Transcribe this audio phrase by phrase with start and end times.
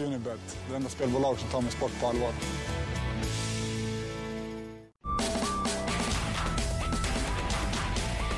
[0.00, 2.32] Unibet, det enda spelbolag som tar min sport på allvar.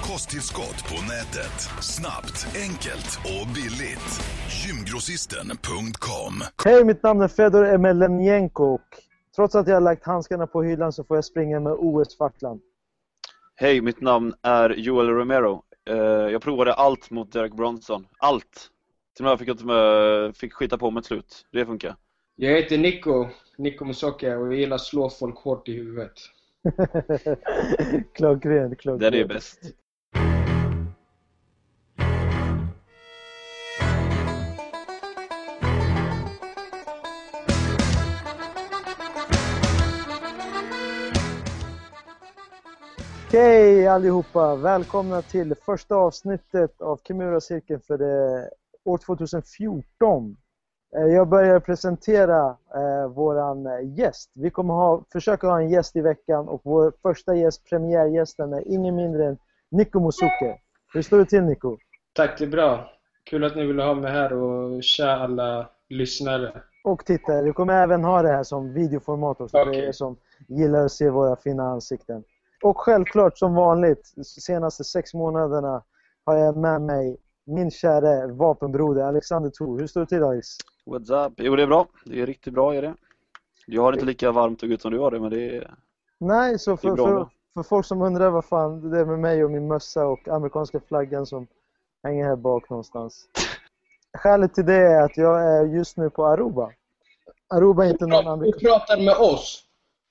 [0.03, 1.59] Kosttillskott på nätet.
[1.80, 4.21] Snabbt, enkelt och billigt.
[4.67, 6.33] Gymgrossisten.com
[6.64, 8.81] Hej, mitt namn är Fedor Emelianenko och
[9.37, 12.61] trots att jag har lagt handskarna på hyllan så får jag springa med OS-facklan.
[13.57, 15.63] Hej, mitt namn är Joel Romero.
[15.91, 18.07] Eh, Jag provade allt mot Derek Bronson.
[18.19, 18.69] Allt!
[19.17, 21.47] Till och med fick jag inte med, fick skita på mig till slut.
[21.51, 21.97] Det funkar.
[22.37, 26.12] Jag heter Nico, Nico Musoka och jag gillar att slå folk hårt i huvudet.
[28.15, 29.01] klockrent, klockrent.
[29.01, 29.59] Den är bäst.
[43.29, 48.51] Okej allihopa, välkomna till första avsnittet av Kimura-cirkeln för det,
[48.84, 50.36] år 2014.
[50.96, 54.30] Eh, Jag börjar presentera eh, våran eh, gäst.
[54.34, 58.69] Vi kommer ha, försöka ha en gäst i veckan och vår första gäst, premiärgästen, är
[58.69, 59.39] ingen mindre än
[59.70, 60.58] Nico Musuke.
[60.94, 61.77] Hur står det till Nico?
[62.12, 62.91] Tack, det är bra.
[63.30, 66.62] Kul att ni ville ha mig här och tja alla lyssnare.
[66.84, 67.42] Och tittare.
[67.42, 69.84] Vi kommer även ha det här som videoformat också för Okej.
[69.84, 70.17] er som
[70.48, 72.24] gillar att se våra fina ansikten.
[72.64, 75.83] Och självklart som vanligt, de senaste sex månaderna
[76.24, 79.79] har jag med mig min kära vapenbroder Alexander Thor.
[79.79, 80.48] Hur står det till Alex?
[80.87, 81.33] What's up?
[81.37, 81.87] Jo, det är bra.
[82.05, 82.95] Det är riktigt bra är det.
[83.67, 85.75] Jag har inte lika varmt och gött som du har det, men det är...
[86.19, 89.45] Nej, så för, bra för, för folk som undrar vad fan det är med mig
[89.45, 91.47] och min mössa och amerikanska flaggan som
[92.03, 93.29] hänger här bak någonstans.
[94.19, 96.70] Skälet till det är att jag är just nu på Aruba.
[97.48, 98.61] Aruba är inte någon Du amerikan...
[98.61, 99.65] pratar med oss.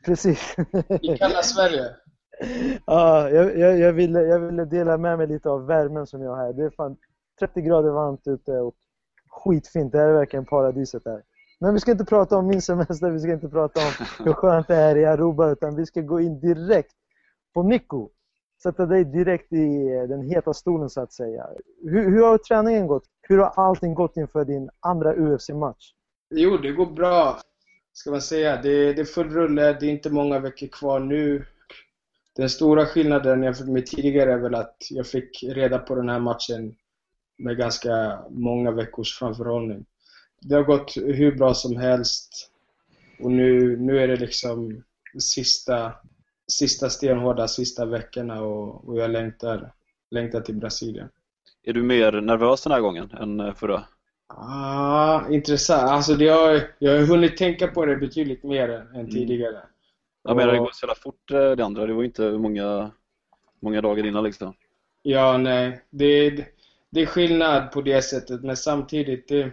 [0.06, 0.56] Precis.
[1.02, 1.86] Vi kallar Sverige.
[2.86, 6.30] Ja, jag, jag, jag, ville, jag ville dela med mig lite av värmen som jag
[6.30, 6.54] har här.
[6.54, 6.98] Det är fan
[7.42, 8.75] 30 grader varmt ute och
[9.30, 9.92] skitfint.
[9.92, 11.22] Det här är verkligen paradiset här.
[11.59, 14.67] Men vi ska inte prata om min semester, vi ska inte prata om hur skönt
[14.67, 16.95] det är i Aruba, utan vi ska gå in direkt
[17.53, 18.09] på Nico.
[18.64, 21.47] Sätta dig direkt i den heta stolen så att säga.
[21.84, 23.03] Hur, hur har träningen gått?
[23.22, 25.91] Hur har allting gått inför din andra UFC-match?
[26.29, 27.38] Jo, det går bra.
[27.94, 28.62] Ska man säga.
[28.62, 29.73] Det, det är full rulle.
[29.73, 31.46] Det är inte många veckor kvar nu.
[32.35, 36.19] Den stora skillnaden jämfört med tidigare är väl att jag fick reda på den här
[36.19, 36.75] matchen
[37.41, 39.85] med ganska många veckors framförhållning.
[40.41, 42.52] Det har gått hur bra som helst.
[43.19, 44.84] Och nu, nu är det liksom
[45.19, 45.94] sista,
[46.47, 49.74] sista stenhårda sista veckorna och, och jag längtar,
[50.12, 51.09] längtar till Brasilien.
[51.63, 53.84] Är du mer nervös den här gången än eh, förra?
[54.28, 55.91] Ah, intressant.
[55.91, 59.62] Alltså det har, jag har hunnit tänka på det betydligt mer än, än tidigare.
[60.23, 61.85] Jag menar, det går så jävla fort eh, det andra.
[61.85, 62.91] Det var inte många,
[63.59, 64.53] många dagar innan liksom.
[65.03, 65.81] Ja, nej.
[65.90, 66.46] Det,
[66.91, 69.52] det, är skillnad på det sättet, men samtidigt, det,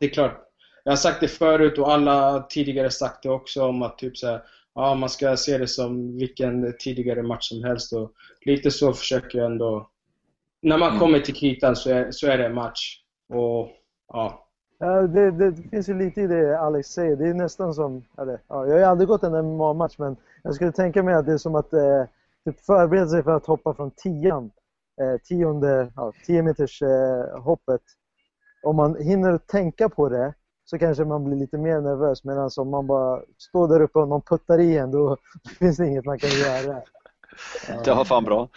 [0.00, 0.40] det är klart.
[0.84, 4.26] Jag har sagt det förut och alla tidigare sagt det också om att typ så
[4.26, 4.42] här,
[4.74, 8.12] ja, man ska se det som vilken tidigare match som helst och
[8.46, 9.88] lite så försöker jag ändå.
[10.62, 11.00] När man Mm.
[11.00, 13.00] kommer till kritan så är, så är det en match.
[13.28, 13.68] Och
[14.12, 14.40] ja,
[14.78, 17.16] Ja, det, det, det finns ju lite i det Alex säger.
[17.16, 20.72] Det är nästan som, eller, ja, jag har aldrig gått en MMA-match men jag skulle
[20.72, 22.04] tänka mig att det är som att eh,
[22.44, 24.50] typ förbereda sig för att hoppa från tian,
[25.00, 27.80] eh, tionde, ja, 10 meters eh, hoppet.
[28.62, 30.34] Om man hinner tänka på det
[30.64, 34.08] så kanske man blir lite mer nervös medan om man bara står där uppe och
[34.08, 35.16] någon puttar i en då
[35.58, 36.82] finns det inget man kan göra.
[37.84, 38.48] Det var fan bra.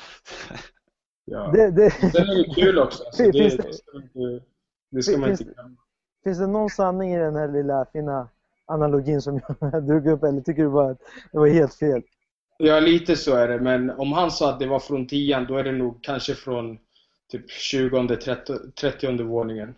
[1.26, 1.52] ja.
[1.54, 3.04] Det, det, Sen är det kul också.
[3.04, 4.46] Alltså, det, Finns det, det- ska man inte-
[4.92, 5.76] det ska man Finns inte glömma.
[6.24, 8.28] finns det någon sanning i den här lilla fina
[8.66, 11.00] analogin som jag drog upp eller tycker du bara att
[11.32, 12.02] det var helt fel?
[12.58, 13.60] Ja, lite så är det.
[13.60, 16.78] Men om han sa att det var från tian, då är det nog kanske från
[17.32, 19.76] typ 20 30, 30 våningen.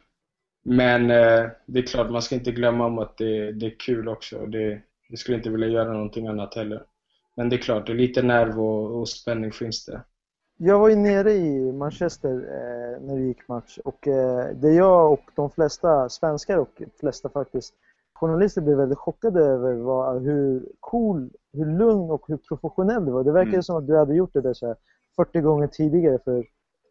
[0.65, 4.07] Men eh, det är klart, man ska inte glömma om att det, det är kul
[4.07, 4.45] också.
[4.45, 6.83] Det, jag skulle inte vilja göra någonting annat heller.
[7.35, 10.01] Men det är klart, det är lite nerv och, och spänning finns det.
[10.57, 15.13] Jag var ju nere i Manchester eh, när det gick match och eh, det jag
[15.13, 17.73] och de flesta svenskar och de flesta faktiskt
[18.19, 23.23] journalister blev väldigt chockade över var hur cool, hur lugn och hur professionell du var.
[23.23, 23.63] Det verkade Mm.
[23.63, 24.75] som att du hade gjort det där så här
[25.15, 26.45] 40 gånger tidigare för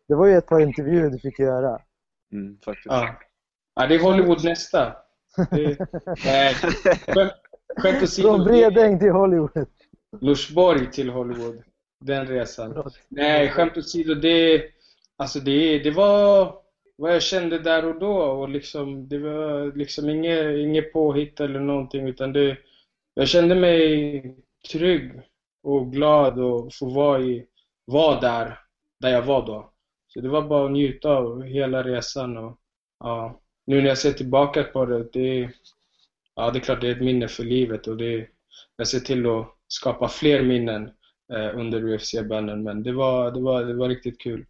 [0.09, 1.79] det var ju ett par intervjuer du fick göra.
[2.33, 2.87] Mm, faktiskt.
[2.87, 3.09] Ja.
[3.75, 4.97] ja, det är Hollywood nästa.
[6.17, 7.33] Skämt,
[7.77, 8.29] skämt åsido.
[8.29, 9.67] Från Bredäng till Hollywood.
[10.21, 11.63] Norsborg till Hollywood.
[12.01, 12.73] Den resan.
[12.75, 12.99] Förlåt.
[13.09, 14.15] Nej, skämt åsido.
[14.15, 14.63] Det,
[15.17, 16.55] alltså det, det var
[16.99, 18.17] vad jag kände där och då.
[18.17, 22.09] Och liksom, det var liksom inget, inget påhitt eller någonting.
[22.09, 22.57] Utan det,
[23.15, 24.37] jag kände mig
[24.73, 25.13] trygg
[25.63, 27.47] och glad och få vara, i,
[27.85, 28.59] vara där,
[29.01, 29.73] där jag var då.
[30.07, 32.37] Så det var bara att njuta av hela resan.
[32.37, 32.59] Och,
[33.01, 35.51] ja, nu när jag ser tillbaka på det, det,
[36.35, 38.29] ja, det är klart det är ett minne för livet och det,
[38.77, 40.91] jag ser till att skapa fler minnen
[41.33, 42.63] eh, under UFC-banden.
[42.63, 44.47] Men det var, det, var, det var riktigt kul.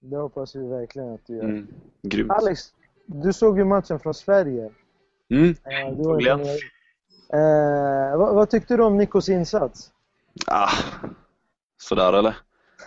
[0.00, 1.44] Det hoppas vi verkligen att du gör.
[1.44, 1.66] Mm.
[2.02, 2.30] Grymt.
[2.30, 2.60] Alex,
[3.06, 4.70] du såg ju matchen från Sverige.
[5.30, 5.48] Mm.
[5.50, 6.46] Eh, du var med.
[7.32, 9.92] Eh, vad, vad tyckte du om Nikos insats?
[10.46, 10.70] Ah,
[11.82, 12.36] sådär eller?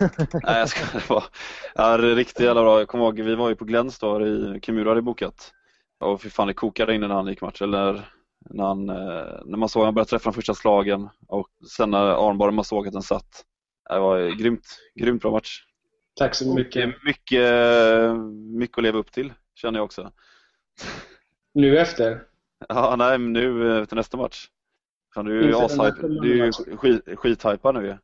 [0.32, 1.24] Nej jag ska det var
[1.74, 2.78] ja, riktigt jävla bra.
[2.78, 5.52] Jag kommer ihåg, vi var ju på Glens då, i Kimura hade bokat.
[6.00, 7.62] Och fy fan det kokade in när han gick match.
[7.62, 8.08] Eller
[8.50, 11.90] när, han, eh, när man såg att han började träffa de första slagen och sen
[11.90, 13.44] när armbarren man såg att den satt.
[13.90, 15.64] Det var grymt, grymt bra match.
[16.16, 16.94] Tack så mycket.
[17.04, 17.50] Mycket,
[18.58, 20.12] mycket att leva upp till känner jag också.
[21.54, 22.22] Nu efter?
[22.68, 24.48] Ja, nej nu till nästa match.
[25.14, 26.08] Fan, du är ju ashype.
[26.08, 27.96] Du är ju skit, skithypad nu ju.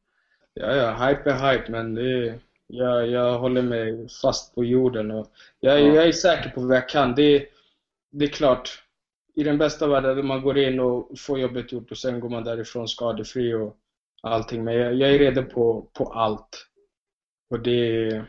[0.54, 5.10] Ja, ja, hype är hype, men det är, jag, jag håller mig fast på jorden.
[5.10, 5.30] Och
[5.60, 5.94] jag, Ja.
[5.94, 7.14] jag är säker på vad jag kan.
[7.14, 7.46] Det, är-
[8.10, 8.82] det är klart,
[9.34, 12.44] i den bästa världen, man går in och får jobbet gjort och sen går man
[12.44, 13.76] därifrån skadefri och
[14.22, 14.64] allting.
[14.64, 16.66] Men jag, jag är redo på, på allt.
[17.50, 18.24] Och det,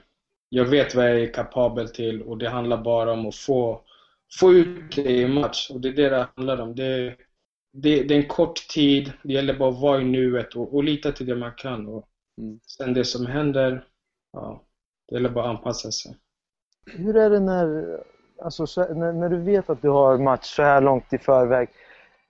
[0.50, 3.82] jag vet vad jag är kapabel till och det handlar bara om att få,
[4.40, 5.70] få ut det i match.
[5.70, 6.76] Och det är det det handlar om.
[6.76, 7.16] Det,
[7.74, 10.84] det, det är en kort tid, det gäller bara att vara i nuet och, och
[10.84, 11.88] lita till det man kan.
[11.88, 12.08] Och
[12.38, 12.60] Mm.
[12.78, 13.88] Sen det som händer,
[14.34, 14.62] ja,
[15.08, 16.18] det gäller bara att anpassa sig.
[16.86, 18.00] Hur är det när,
[18.42, 21.70] alltså, så, när, när du vet att du har match så här långt i förväg?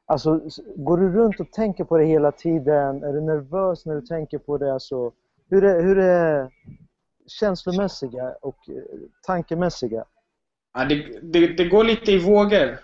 [0.06, 0.42] Alltså,
[0.76, 3.04] går du runt och tänker på det hela tiden?
[3.04, 4.74] Är du nervös när du tänker på det?
[4.74, 5.12] Alltså,
[5.52, 6.52] hur, är, hur är
[7.28, 10.06] känslomässiga och eh, tankemässiga?
[10.74, 12.80] Ja, det, det, det går lite i vågor.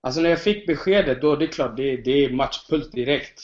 [0.00, 3.40] Alltså när jag fick beskedet, då det är klart, det, det är matchpuls direkt.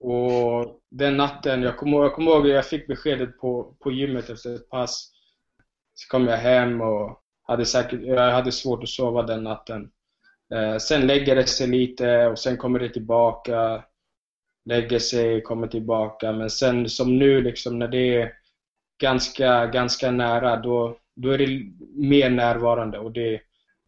[0.00, 4.30] Och den natten, jag kommer, jag kommer ihåg att jag fick beskedet på, på gymmet
[4.30, 5.10] efter ett pass.
[5.94, 9.90] Så kom jag hem och hade säkert, jag hade svårt att sova den natten.
[10.54, 13.84] Eh, sen lägger det sig lite och sen kommer det tillbaka.
[14.64, 16.32] Lägger sig, kommer tillbaka.
[16.32, 18.32] Men sen som nu liksom när det är
[19.00, 23.40] ganska, ganska nära, då, då är det mer närvarande och det,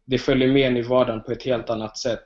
[0.05, 2.23] det följer med in i vardagen på ett helt annat sätt.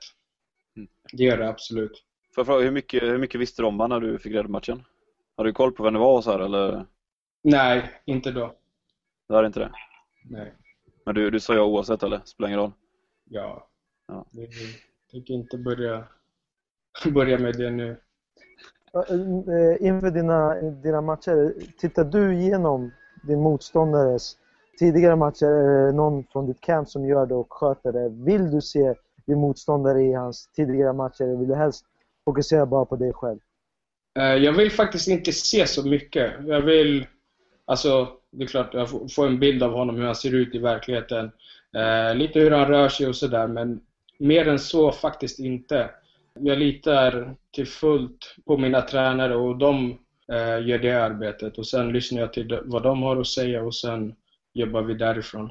[0.77, 0.87] Mm.
[1.11, 2.03] Det gör det absolut.
[2.35, 4.51] Får jag fråga, hur mycket, hur mycket visste du om när du fick reda på
[4.51, 4.83] matchen?
[5.37, 6.85] Har du koll på vem det var och så här eller?
[7.43, 8.55] Nej, inte då.
[9.29, 9.71] Det är inte det?
[10.23, 10.53] Nej.
[11.05, 12.21] Men du, du sa ja oavsett eller?
[12.25, 12.71] Spelar ingen roll?
[13.23, 13.69] Ja.
[14.07, 14.25] Ja.
[14.31, 14.49] Jag
[15.11, 16.07] tänker inte börja,
[17.13, 17.97] börja med det nu.
[18.93, 19.01] Eh,
[19.55, 22.91] eh, inför dina, dina matcher, tittar du igenom
[23.23, 24.37] din motståndares
[24.79, 25.45] tidigare matcher?
[25.45, 28.09] Är det någon från ditt camp som gör det och sköter det?
[28.09, 28.93] Vill du se
[29.25, 31.85] din motståndare i hans tidigare matcher eller vill du helst
[32.25, 33.39] fokusera bara på dig själv?
[34.19, 36.31] Eh, jag vill faktiskt inte se så mycket.
[36.45, 37.07] Jag vill,
[37.65, 40.59] alltså det är klart jag får- en bild av honom, hur han ser ut i
[40.59, 41.31] verkligheten.
[42.15, 43.79] Lite hur han rör sig och sådär, men
[44.19, 45.89] mer än så faktiskt inte.
[46.39, 49.91] Jag litar till fullt på mina tränare och de
[50.31, 51.57] eh, gör det arbetet.
[51.57, 54.15] Och sen lyssnar jag till vad de har att säga och sen
[54.53, 55.49] jobbar vi därifrån.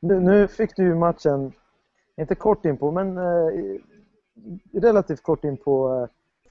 [0.00, 1.52] Nu, fick du ju matchen,
[2.20, 3.80] inte kort in på, men eh,
[4.72, 6.08] relativt kort in på,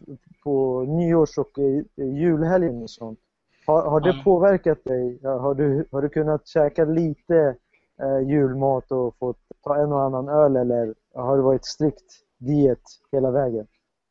[0.07, 1.83] eh, på nyårs och eh,
[2.13, 3.19] julhelgen och sånt.
[3.68, 4.22] Har, har det Ja.
[4.24, 5.19] påverkat dig?
[5.24, 7.56] Har du, har du kunnat käka lite
[8.01, 12.04] eh, julmat och fått ta en och annan öl eller har det varit strikt
[12.38, 13.68] diet hela vägen?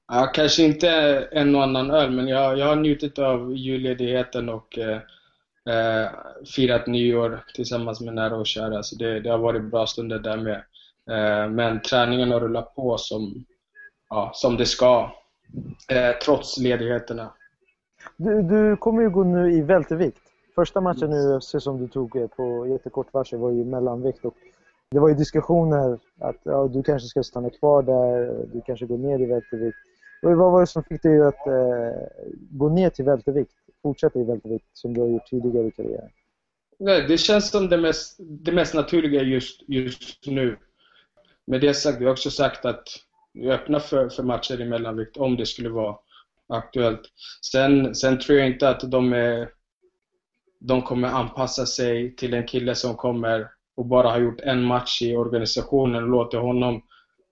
[0.09, 0.89] Ja, kanske inte
[1.33, 5.01] en och annan öl, men jag, jag har njutit av julledigheten och eh,
[5.75, 6.11] eh,
[6.57, 8.83] firat nyår tillsammans med nära och kära.
[8.83, 10.65] Så det, det har varit bra stunder där med.
[11.11, 13.45] Eh, men träningen har rullat på som,
[14.11, 15.11] ja, som det ska,
[15.89, 17.33] eh, trots ledigheterna.
[18.17, 20.21] Du, du kommer ju gå nu i vältervikt.
[20.55, 24.35] Första matchen i UFC som du tog eh, på jättekort varsel var ju mellanvikt och
[24.95, 28.99] det var ju diskussioner att ja, du kanske ska stanna kvar där, du kanske går
[28.99, 29.77] ner i vältervikt.
[30.23, 32.03] Och vad var det som fick dig att eh,
[32.51, 36.11] gå ner till vältervikt, fortsätta i vältervikt som du har gjort tidigare i karriären?
[36.79, 40.57] Nej, det känns som det mest, det mest naturliga just, just nu.
[41.47, 42.85] Med det sagt, vi har också sagt att
[43.33, 45.97] vi är öppna för, för matcher i mellanvikt om det skulle vara
[46.49, 47.03] aktuellt.
[47.53, 49.49] Sen, sen tror jag inte att de, är,
[50.61, 55.03] de kommer anpassa sig till en kille som kommer och bara har gjort en match
[55.03, 56.83] i organisationen och låter honom,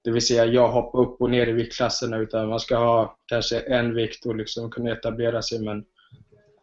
[0.05, 3.61] det vill säga jag, hoppa upp och ner i viktklasserna utan man ska ha kanske
[3.61, 5.65] en vikt och liksom kunna etablera sig.
[5.65, 5.85] Men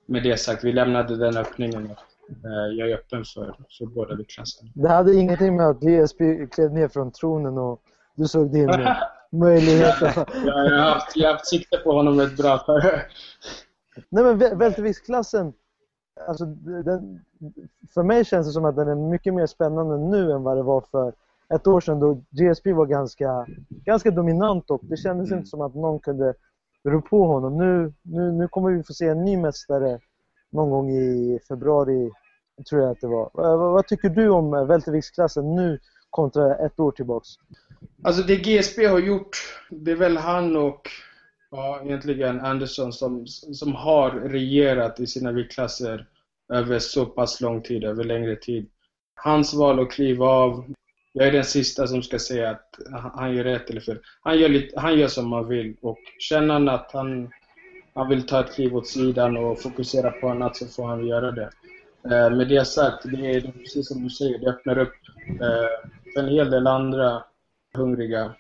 [0.06, 1.86] med det sagt, vi lämnade den öppningen.
[2.30, 4.72] Eh, Jag är öppen för, för båda viktklasserna.
[4.76, 7.82] Det hade ingenting med att GSP klev ner från tronen och
[8.16, 8.70] du såg din
[9.32, 10.16] möjlighet att...
[10.46, 12.82] Jag jag har haft, jag har haft sikte på honom ett bra tag.
[14.10, 15.54] Nej men vä- välterviktsklassen,
[16.28, 17.20] alltså den,
[17.94, 20.64] för mig känns det som att den är mycket mer spännande nu än vad det
[20.64, 21.14] var för
[21.54, 25.76] ett år sedan då GSP var ganska, ganska dominant och det kändes inte som att
[25.76, 26.34] någon kunde
[26.84, 27.58] rå på honom.
[27.58, 30.00] Nu, nu, nu kommer vi få se en ny mästare
[30.50, 32.12] någon gång i februari,
[32.70, 33.30] tror jag att det var.
[33.34, 37.28] Vad, vad tycker du om välterviktsklassen nu kontra ett år tillbaks?
[38.04, 39.38] Alltså det GSP har gjort,
[39.70, 40.90] det är väl han och
[41.52, 46.08] ja, egentligen Anderson som, som har regerat i sina viktklasser
[46.54, 48.70] över så pass lång tid, över längre tid.
[49.16, 50.74] Hans val att kliva av,
[51.14, 52.80] jag är den sista som ska säga att
[53.14, 54.00] han gör rätt eller fel.
[54.22, 57.30] Han gör, lite, han gör som han vill och känner han att han,
[57.94, 61.32] han vill ta ett kliv åt sidan och fokusera på annat så får han göra
[61.32, 61.50] det.
[62.04, 64.96] Eh, med det sagt, det är precis som du säger, det öppnar upp
[65.30, 67.24] eh, för en hel del andra
[67.74, 68.36] hungriga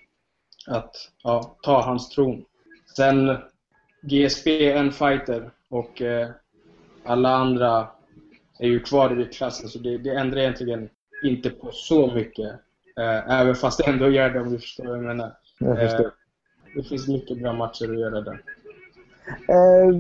[0.68, 2.46] att ja, ta hans tron.
[3.00, 3.38] Sen
[4.02, 6.30] GSP är en fighter och eh,
[7.06, 7.88] alla andra
[8.60, 10.90] är ju kvar i klassen så det, det ändrar egentligen
[11.24, 12.52] inte på så mycket.
[12.98, 15.34] Eh, även fast det ändå gör det om du förstår vad jag menar.
[15.60, 15.84] Jag.
[15.84, 16.02] Eh,
[16.76, 18.42] det finns mycket bra matcher att göra där.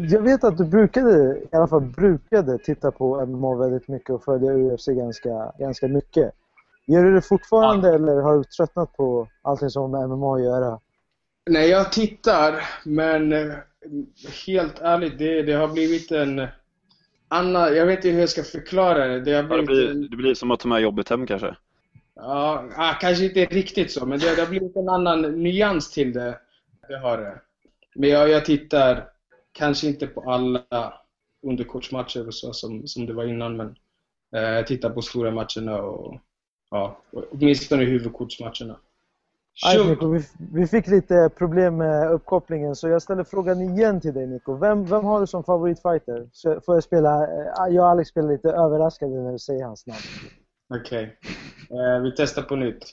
[0.09, 4.23] Jag vet att du brukade, i alla fall brukade, titta på MMA väldigt mycket och
[4.23, 6.31] följa UFC ganska, ganska mycket.
[6.87, 10.43] Gör du det fortfarande eller har du tröttnat på allting som har med MMA att
[10.43, 10.79] göra?
[11.49, 13.53] Nej, jag tittar, men eh,
[14.45, 16.47] helt ärligt, det, det har blivit en
[17.27, 17.75] annan...
[17.75, 19.19] Jag vet inte hur jag ska förklara det.
[19.19, 21.55] Det Ja, det, blivit blir, det blir som att ta med jobbet hem kanske.
[22.15, 26.13] Ja, ah, kanske inte riktigt så, men det, det har blivit en annan nyans till
[26.13, 26.39] det.
[26.87, 27.41] Det har det.
[27.95, 29.09] Men jag, jag tittar
[29.51, 30.93] kanske inte på alla
[31.47, 33.75] underkortsmatcher och så som, som det var innan, men
[34.35, 36.19] eh, jag tittar på stora matcherna och
[36.71, 38.79] ja, åtminstone huvudkortsmatcherna.
[39.65, 39.87] Aj!
[39.87, 44.27] Nico, vi, vi fick lite problem med uppkopplingen så jag ställer frågan igen till dig
[44.27, 44.55] Nico.
[44.55, 46.29] Vem, vem har du som favoritfighter?
[46.31, 49.87] Så får jag spela, eh, jag och Alex spelar lite överraskade när du säger hans
[49.87, 49.99] namn.
[50.79, 51.19] Okej.
[51.69, 52.85] Eh, vi testar på nytt.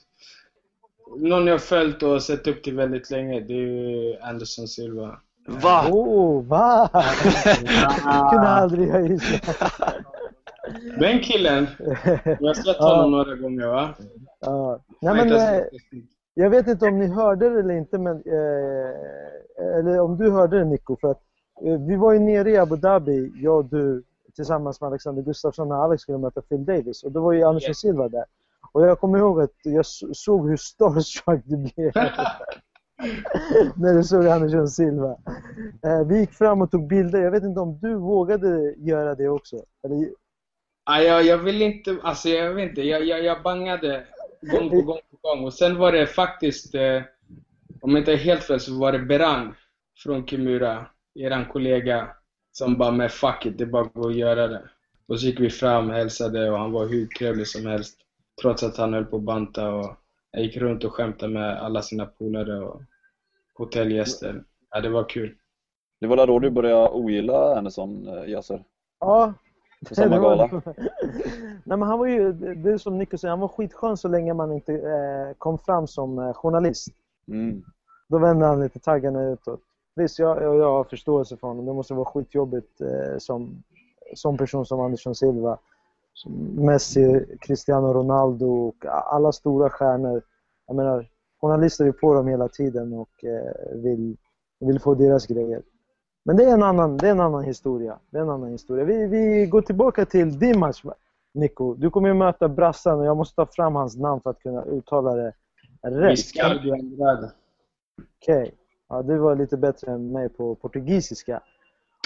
[1.17, 5.19] Någon jag har följt och sett upp till väldigt länge, det är Anderson Silva.
[5.49, 5.87] Va?
[5.91, 6.89] Oh, va?
[8.31, 9.55] kunde aldrig jag gissa.
[10.99, 11.67] Den killen,
[12.25, 13.95] jag har sett honom några gånger va?
[14.41, 14.81] Ja.
[15.01, 15.29] Nej, men,
[16.39, 20.59] jag vet inte om ni hörde det eller inte, men, eh, eller om du hörde
[20.59, 20.97] det Nico.
[21.01, 21.21] För att,
[21.65, 24.03] eh, vi var ju nere i Abu Dhabi, jag och du,
[24.37, 27.05] tillsammans med Alexander Gustafsson när Alex skulle möta Phil Davis.
[27.05, 27.79] Och då var ju Andersson Yes.
[27.81, 28.25] Silva där.
[28.73, 31.93] Och jag kommer ihåg att jag så- såg hur starstruck du blev
[33.77, 35.17] när du såg Andersson Silva.
[35.85, 37.23] Eh, vi gick fram och tog bilder.
[37.23, 39.57] Jag vet inte om du vågade göra det också?
[39.85, 40.09] Eller,
[40.89, 44.05] Ja, jag, jag vill inte, alltså jag vet inte, jag, jag, jag bangade
[44.51, 45.45] gång på gång på gång.
[45.45, 47.03] Och sen var det faktiskt, eh,
[47.81, 49.55] om jag inte är helt fel, så var det Berang
[49.99, 52.09] från Kimura, eran kollega,
[52.53, 54.63] som bara med fuck it, det är bara att gå och göra det.
[55.09, 57.99] Och så gick vi fram, hälsade och han var hur trevlig som helst.
[58.43, 59.97] Trots att han höll på att banta och
[60.31, 62.83] jag gick runt och skämtade med alla sina polare och
[63.55, 64.45] hotellgäster.
[64.71, 65.35] Ja, det var kul.
[66.01, 68.65] Det var där då du började ogilla Anderson, eh, Yasser?
[69.01, 69.35] ja,
[69.89, 70.51] På samma gala?
[71.65, 74.35] Nej men han var ju, det är som Nico säger, han var skitskön så länge
[74.35, 76.89] man inte eh, kom fram som eh, journalist.
[77.29, 77.63] Mm.
[78.09, 79.61] Då vände han lite taggarna utåt.
[79.97, 81.67] Visst, jag, jag, jag har förståelse för honom.
[81.67, 83.63] Det måste vara skitjobbigt eh, som,
[84.15, 85.59] som person som Andersson Silva.
[86.55, 90.23] Messi, Cristiano Ronaldo och alla stora stjärnor.
[90.67, 91.09] Jag menar,
[91.41, 94.17] journalister är på dem hela tiden och eh, vill,
[94.61, 95.63] vill få deras grejer.
[96.27, 97.99] Men det är en annan, det är en annan historia.
[98.11, 98.85] Det är en annan historia.
[98.85, 100.85] Vi, vi går tillbaka till din match,
[101.35, 101.75] Nico.
[101.75, 104.65] Du kommer ju möta brassan och jag måste ta fram hans namn för att kunna
[104.65, 105.33] uttala det
[105.83, 106.35] rätt.
[106.35, 107.33] De Andrade.
[108.17, 108.55] Okej.
[108.89, 111.43] Ja, du var lite bättre än mig på portugisiska.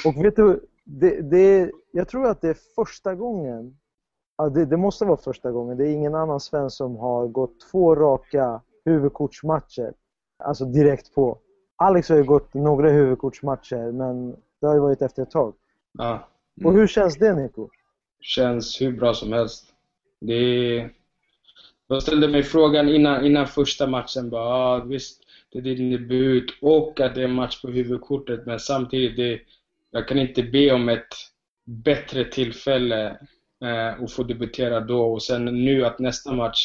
[0.06, 3.76] Och vet du, det, det, jag tror att det är första gången,
[4.36, 7.60] ja, det, det måste vara första gången, det är ingen annan svensk som har gått
[7.70, 9.92] två raka huvudkortsmatcher.
[10.38, 11.38] Alltså direkt på.
[11.80, 15.54] Alex har ju gått några huvudkortsmatcher, men det har ju varit efter ett tag.
[15.98, 16.28] Ja.
[16.64, 17.68] Och hur känns det Nico?
[18.20, 19.64] känns hur bra som helst.
[20.20, 20.90] Det.
[21.88, 24.30] Jag ställde mig frågan innan, innan första matchen.
[24.30, 25.22] Bara, ah, visst,
[25.52, 28.46] det är din debut och att det är en match på huvudkortet.
[28.46, 29.40] Men samtidigt, det,
[29.90, 31.14] jag kan inte be om ett
[31.66, 33.06] bättre tillfälle
[33.64, 35.12] eh, att få debutera då.
[35.12, 36.58] Och sen nu att nästa match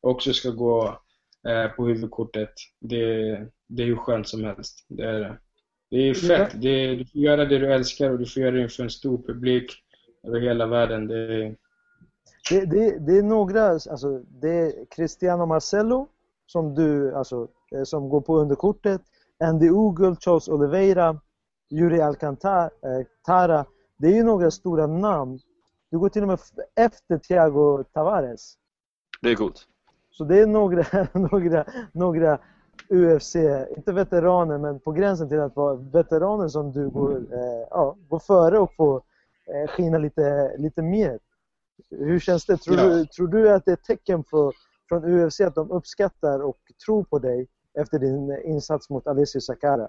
[0.00, 1.00] också ska gå
[1.48, 2.52] eh, på huvudkortet.
[2.80, 3.38] Det,
[3.76, 4.84] det är hur skönt som helst.
[4.88, 5.38] Det är, det.
[5.90, 6.52] det är fett.
[6.62, 9.18] Det, du får göra det du älskar och du får göra det inför en stor
[9.26, 9.72] publik
[10.26, 11.06] över hela världen.
[11.06, 11.54] Det,
[12.50, 16.08] Det, det, det är några, alltså det är Cristiano Marcello
[16.46, 19.00] som du, alltså, eh, som går på underkortet.
[19.44, 21.20] Andy Ogle, Charles Oliveira,
[21.70, 23.66] Yuri Alcantara.
[23.96, 25.38] Det är ju några stora namn.
[25.90, 26.38] Du går till och med
[26.76, 28.54] efter Thiago Tavares.
[29.22, 29.66] Det är coolt.
[30.10, 32.38] Så det är några, några, några
[32.88, 33.36] UFC,
[33.76, 38.18] inte veteraner, men på gränsen till att vara veteraner som du går, eh, ja, går
[38.18, 38.96] före och får
[39.54, 41.18] eh, skina lite, lite mer.
[41.90, 42.56] Hur känns det?
[42.56, 42.84] Tror, Ja.
[42.84, 44.52] du, tror du att det är ett tecken på,
[44.88, 47.46] från UFC att de uppskattar och tror på dig
[47.78, 49.88] efter din insats mot Alessio Sakara?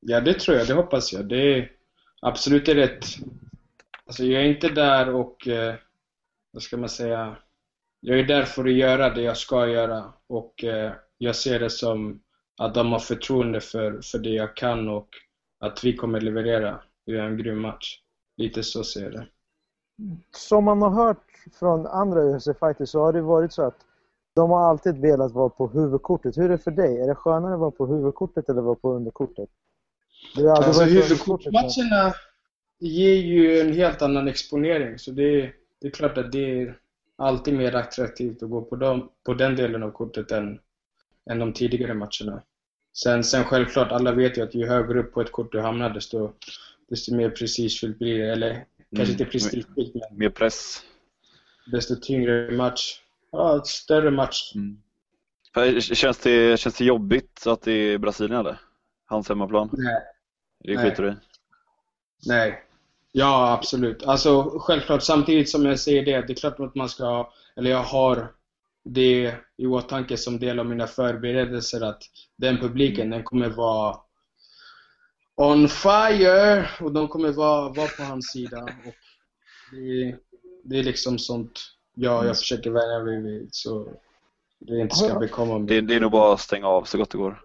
[0.00, 0.66] Ja, det tror jag.
[0.66, 1.28] Det hoppas jag.
[1.28, 1.72] Det är
[2.22, 3.04] absolut är rätt.
[4.06, 5.74] Alltså, jag är inte där och, eh,
[6.52, 7.36] vad ska man säga,
[8.00, 11.70] jag är där för att göra det jag ska göra och eh, jag ser det
[11.70, 12.20] som
[12.58, 15.08] att de har förtroende för, för det jag kan och
[15.60, 18.00] att vi kommer leverera och göra en grym match.
[18.36, 19.26] Lite så ser jag det.
[20.30, 21.24] Som man har hört
[21.58, 23.76] från andra UFC-fighters så har det varit så att
[24.34, 26.36] de har alltid velat vara på huvudkortet.
[26.36, 27.00] Hur är det för dig?
[27.00, 29.48] Är det skönare att vara på huvudkortet eller vara på underkortet?
[30.36, 32.14] Du Alltså huvudkortsmatcherna
[32.78, 36.78] ger ju en helt annan exponering så det är, det är klart att det är
[37.16, 40.60] alltid mer attraktivt att gå på, dem, på den delen av kortet än,
[41.30, 42.42] än de tidigare matcherna.
[42.92, 45.90] Sen, sen självklart, alla vet ju att ju högre upp på ett kort du hamnar
[45.90, 46.32] desto,
[46.90, 48.32] desto mer prestigefyllt blir det.
[48.32, 48.64] Eller
[48.96, 50.82] kanske inte prestigefyllt men Mer press.
[51.72, 53.00] desto tyngre match.
[53.32, 54.52] Ja, större match.
[55.54, 58.60] För- Känns det, känns det jobbigt att det är Brasilien eller?
[59.06, 59.70] Hans hemmaplan?
[59.72, 60.00] Nej.
[60.64, 60.90] Det Nej.
[60.90, 61.14] skiter du i.
[62.26, 62.62] Nej.
[63.12, 64.02] Ja, absolut.
[64.02, 67.82] Alltså självklart, samtidigt som jag säger det, det är klart att man ska eller jag
[67.82, 68.32] har
[68.88, 72.02] det i åtanke som del av mina förberedelser att
[72.36, 73.96] den publiken, den kommer vara
[75.36, 78.62] on fire och de kommer vara, vara på hans sida.
[78.62, 78.94] Och
[79.72, 80.16] det,
[80.64, 81.60] det är liksom sånt
[81.94, 83.88] jag, jag försöker värja mig vid så
[84.58, 85.66] det inte ska bekomma mig.
[85.68, 87.40] Det, det är nog bara att stänga av så gott det går.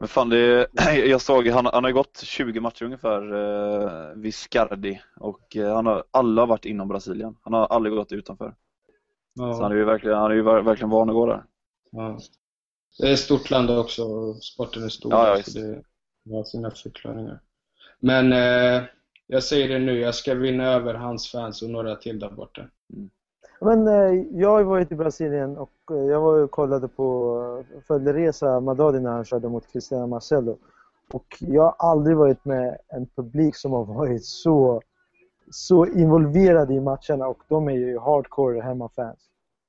[0.00, 0.68] Men fan, det,
[1.06, 5.00] jag såg, han, han har ju gått 20 matcher ungefär, eh, Viscardi.
[5.16, 7.36] Och eh, han har, alla varit inom Brasilien.
[7.42, 8.54] Han har aldrig gått utanför.
[9.36, 11.44] Så han är ju verkligen, han är ju ver- verkligen van att gå där.
[11.90, 12.18] Ja.
[12.98, 15.12] Det är ett stort land också sporten är stor.
[15.12, 15.58] Ja, ja, så
[16.24, 17.40] det har sina förklaringar.
[18.00, 18.82] Men eh,
[19.26, 22.62] jag säger det nu, jag ska vinna över hans fans och några till där borta.
[23.60, 27.38] Men eh, jag har varit i Brasilien och eh, jag var och kollade på,
[27.74, 30.58] eh, följde Reza Madadi när han körde mot Cristiano Marcello.
[31.12, 34.82] Och jag har aldrig varit med en publik som har varit så,
[35.52, 39.18] så involverad i matcherna och de är ju hardcore hemmafans.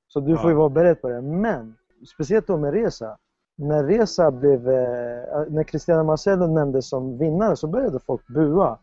[0.08, 0.58] Så du får ju Ja.
[0.58, 1.20] vara beredd på det.
[1.20, 1.74] Men,
[2.14, 3.16] speciellt då med Reza.
[3.56, 8.78] När Reza blev, eh, när Cristiano Marcello nämndes som vinnare så började folk bua.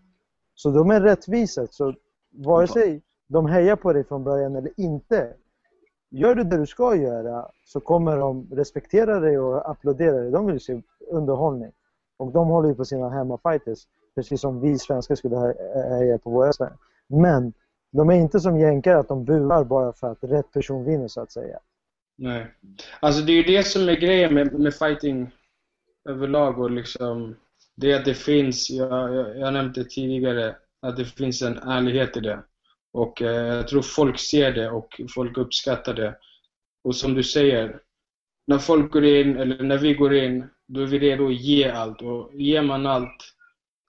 [0.56, 1.68] Så de är rättvisa.
[1.68, 1.94] Så
[2.32, 5.34] vare sig de hejar på dig från början eller inte.
[6.10, 10.32] Gör du det du ska göra så kommer de respektera dig och applådera dig.
[10.32, 11.72] De vill se underhållning.
[12.18, 13.88] Och de håller ju på sina hemmafighters.
[14.16, 16.78] Precis som vi svenskar skulle he- heja på våra svenskar.
[17.12, 17.54] Men
[17.91, 21.21] de är inte som jänkare att de buar bara för att rätt person vinner så
[21.21, 21.60] att säga.
[22.17, 22.47] Nej.
[23.00, 25.32] Alltså det är ju det som är grejen med, med fighting
[26.10, 27.36] överlag och liksom
[27.76, 32.17] det är att det finns, jag, jag, jag nämnde tidigare, att det finns en ärlighet
[32.17, 32.43] i det.
[32.93, 36.15] Och eh, jag tror folk ser det och folk uppskattar det.
[36.84, 37.80] Och som du säger,
[38.47, 41.69] när folk går in, eller när vi går in, då är vi redo att ge
[41.69, 42.02] allt.
[42.02, 43.34] Och ger man allt,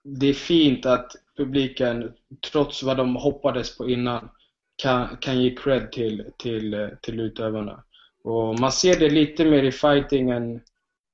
[0.03, 2.13] det är fint att publiken,
[2.51, 4.29] trots vad de hoppades på innan,
[4.75, 7.83] kan, kan ge cred till, till, till utövarna.
[8.23, 10.61] Och man ser det lite mer i fighting än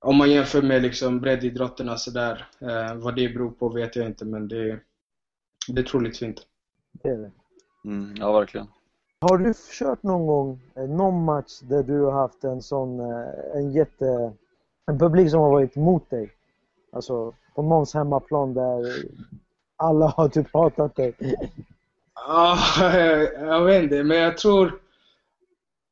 [0.02, 2.48] om man jämför med liksom breddidrotterna sådär.
[2.60, 4.80] Eh, vad det beror på vet jag inte men det,
[5.68, 6.48] det är otroligt fint.
[6.92, 7.32] Det är det.
[7.86, 8.68] Mm, ja, verkligen.
[9.22, 13.56] Har du kört någon gång eh, någon match där du har haft en sån, eh,
[13.56, 14.34] en jätte,
[14.86, 16.32] en publik som har varit emot dig?
[16.92, 19.06] Alltså på någons hemmaplan där
[19.80, 21.16] alla har typ hatat dig.
[22.16, 22.58] Ja,
[23.40, 24.82] jag vet inte, men jag tror...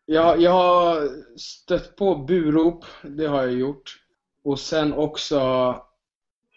[0.09, 3.99] Jag, jag har stött på burop, det har jag gjort.
[4.43, 5.39] Och sen också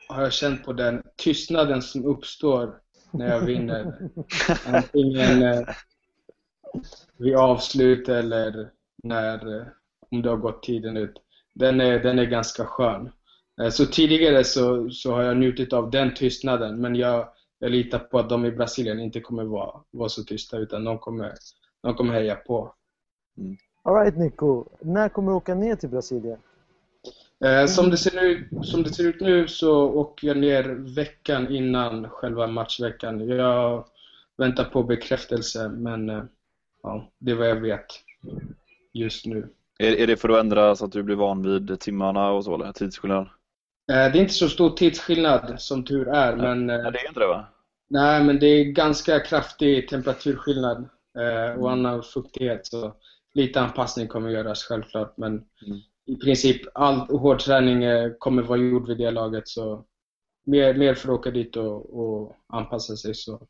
[0.08, 4.10] har jag känt på den tystnaden som uppstår när jag vinner.
[4.66, 5.68] Antingen eh,
[7.16, 8.70] vid avslut eller
[9.02, 9.66] när, eh,
[10.10, 11.16] om det har gått tiden ut.
[11.54, 13.10] Den är, den är ganska skön.
[13.60, 17.98] Eh, Så tidigare så, så har jag njutit av den tystnaden, men jag, jag litar
[17.98, 21.32] på att de i Brasilien inte kommer vara, vara så tysta utan de kommer,
[21.82, 22.74] de kommer heja på.
[23.82, 26.38] Alright Nico, när kommer du åka ner till Brasilien?
[27.44, 31.48] Eh, som, det ser ut, som det ser ut nu så åker jag ner veckan
[31.54, 33.28] innan själva matchveckan.
[33.28, 33.84] Jag
[34.36, 36.22] väntar på bekräftelse men eh,
[36.82, 37.86] ja, det är vad jag vet
[38.92, 39.48] just nu.
[39.78, 42.54] Är, är det för att ändra så att du blir van vid timmarna och så
[42.54, 42.72] eller?
[42.72, 43.28] Tidsskillnad?
[43.90, 47.08] Eh, det är inte så stor tidsskillnad som tur är men, eh, Nej, det är
[47.08, 47.46] inte det va?
[47.88, 52.66] nej, men det är ganska kraftig temperaturskillnad eh, och annan fuktighet.
[52.66, 52.92] Så
[53.34, 55.32] lite anpassning kommer göras självklart, men
[55.66, 55.78] Mm.
[56.06, 59.48] i princip all hård träning eh, kommer vara gjord vid det laget.
[59.48, 59.84] Så
[60.46, 63.14] mer, mer för att åka dit och, och anpassa sig.
[63.14, 63.40] Så.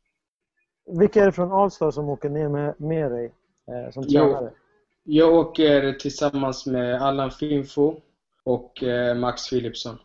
[0.99, 3.33] Vilka är det från Allstar som åker ner med, med dig
[3.71, 4.51] eh, som tränare?
[5.03, 7.95] Jag åker tillsammans med Allan Finfo
[8.43, 9.97] och eh, Max Philipsson.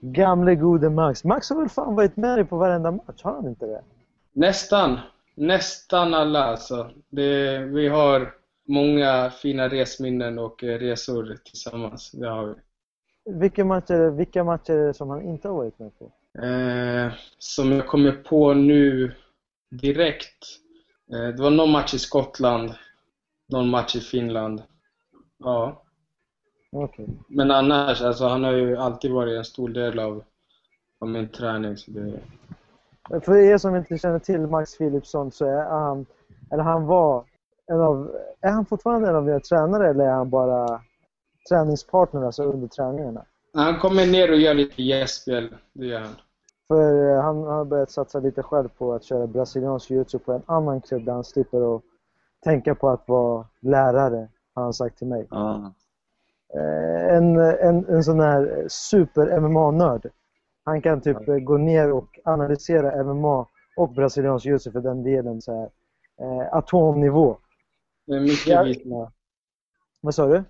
[0.00, 1.24] Gamle gode Max.
[1.24, 3.82] Max har väl fan varit med dig på varenda match, har han inte det?
[4.32, 4.98] Nästan.
[5.34, 6.90] Nästan alla alltså.
[7.10, 8.34] Det, vi har
[8.68, 12.12] många fina resminnen och eh, resor tillsammans.
[12.12, 12.54] Det har vi.
[13.32, 16.12] Vilka matcher, vilka matcher är det som han inte har varit med på?
[16.42, 19.12] Eh, som jag kommer på nu
[19.70, 20.44] direkt.
[21.12, 22.74] Eh, det var någon match i Skottland.
[23.48, 24.62] Någon match i Finland.
[25.38, 25.82] Ja.
[26.72, 27.08] Okej.
[27.28, 30.24] Men annars, alltså han har ju alltid varit en stor del av,
[31.00, 31.76] av min träning.
[31.76, 32.20] Så det,
[33.20, 36.06] För er som inte känner till Max Philipsson så är han,
[36.50, 37.24] eller han var
[37.66, 40.80] en av, är han fortfarande en av era tränare eller är han bara
[41.48, 43.24] träningspartner alltså under träningarna?
[43.54, 45.54] han kommer ner och gör lite gästspel.
[45.72, 46.14] Det gör han.
[46.68, 50.42] För eh, han har börjat satsa lite själv på att köra brasiliansk jiu-jitsu på en
[50.46, 51.82] annan klubb där han slipper att
[52.44, 55.26] tänka på att vara lärare, har han sagt till mig.
[55.30, 55.72] Ja.
[56.54, 60.10] Eh, En, en, en sån här super-MMA-nörd.
[60.64, 65.40] Han kan typ eh, gå ner och analysera MMA och brasiliansk jiu-jitsu för den delen
[65.42, 65.68] så här,
[66.20, 67.36] eh, atomnivå.
[68.06, 68.62] Det är mycket Ja.
[68.62, 69.10] vis man.
[70.00, 70.44] Vad sa du?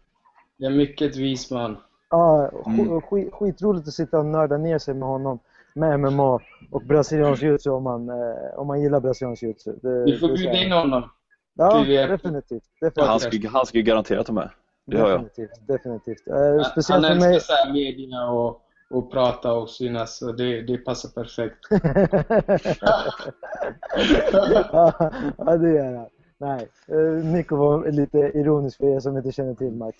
[0.58, 1.76] Det är mycket vis man.
[2.10, 3.00] Ja, sk- Mm.
[3.00, 5.38] skit, skitroligt att sitta och nörda ner sig med honom
[5.74, 9.72] med MMA och brasiliansk jiu-jitsu om man, eh, om man gillar brasiliansk jiu-jitsu.
[9.82, 11.10] Det- Vi får bjuda in honom.
[11.54, 12.06] Ja, det.
[12.06, 12.62] definitivt.
[12.80, 13.06] Ja, Definitivt.
[13.08, 14.50] han, skulle, han skulle garanterat vara med.
[14.90, 15.20] Det hör jag.
[15.24, 16.28] definitivt, definitivt.
[16.28, 17.82] Eh, Han speciellt för älskar mig.
[17.84, 20.18] media och, och prata och synas.
[20.18, 21.58] Så det, det passar perfekt.
[24.72, 26.06] ja, ja, det gör han.
[26.40, 29.96] Nej, eh, Nico var lite ironisk för er som inte känner till Max.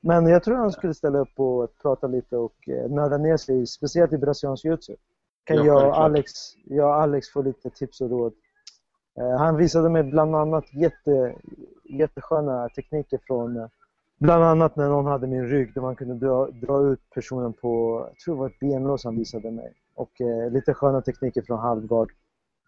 [0.00, 3.66] Men jag tror han skulle ställa upp och prata lite och eh, nörda ner sig,
[3.66, 4.96] speciellt i brasiliansk jiu-jitsu.
[5.44, 5.98] Kan Ja, jag, och.
[6.00, 6.30] Alex,
[6.64, 8.32] jag och Alex få lite tips och råd.
[9.20, 11.34] Eh, Han visade mig bland annat jätte,
[11.84, 13.68] jättesköna tekniker från
[14.18, 18.04] Bland annat när någon hade min rygg där man kunde dra, dra ut personen på,
[18.08, 19.72] jag tror det var ett benlås han visade mig.
[19.94, 22.12] Och eh, lite sköna tekniker från halvgard.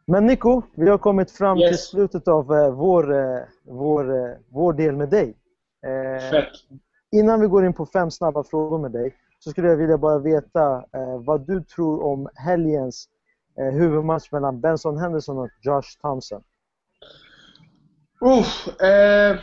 [0.06, 1.68] Men Nico, vi har kommit fram Yes.
[1.70, 5.36] till slutet av eh, vår, eh, vår, eh, vår del med dig.
[5.86, 6.48] Eh, Fett.
[7.12, 10.18] innan vi går in på fem snabba frågor med dig så skulle jag vilja bara
[10.18, 13.08] veta eh, vad du tror om helgens
[13.72, 16.42] huvudmatch mellan Benson Henderson och Josh Thompson.
[18.22, 19.38] Uh,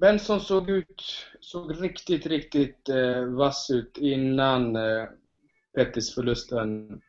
[0.00, 1.02] Benson såg ut,
[1.40, 5.04] såg riktigt, riktigt eh, vass ut innan eh,
[5.74, 7.00] Pettis-förlusten.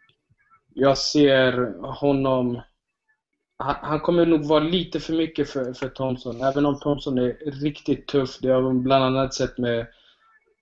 [0.73, 2.61] Jag ser honom...
[3.57, 7.61] Han, han kommer nog vara lite för mycket för, för Thompson, även om Thompson är
[7.63, 8.39] riktigt tuff.
[8.41, 9.87] Det har vi bland annat sett med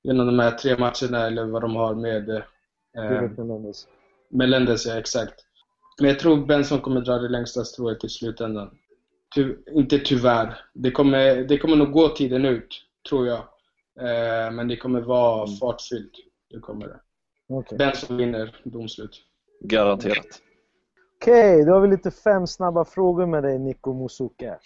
[0.03, 2.43] genom de här tre matcherna, eller vad de har med eh,
[2.93, 3.87] David Menendez.
[4.29, 5.45] Melendez, ja exakt.
[5.99, 8.77] Men jag tror Benson kommer dra det längsta strået i slutändan.
[9.35, 10.59] Ty, inte tyvärr.
[10.73, 13.39] Det kommer, det kommer nog gå tiden ut, tror jag.
[13.99, 16.11] Eh, men det kommer vara fartfyllt.
[16.49, 16.99] Det kommer det.
[17.49, 19.21] Okej, Benson vinner domslut.
[19.61, 20.41] Garanterat.
[21.21, 24.57] Okej, då har vi lite fem snabba frågor med dig Nico Musuke.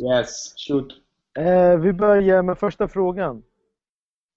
[0.00, 0.92] Yes, shoot.
[1.38, 3.42] Eh, vi börjar med första frågan.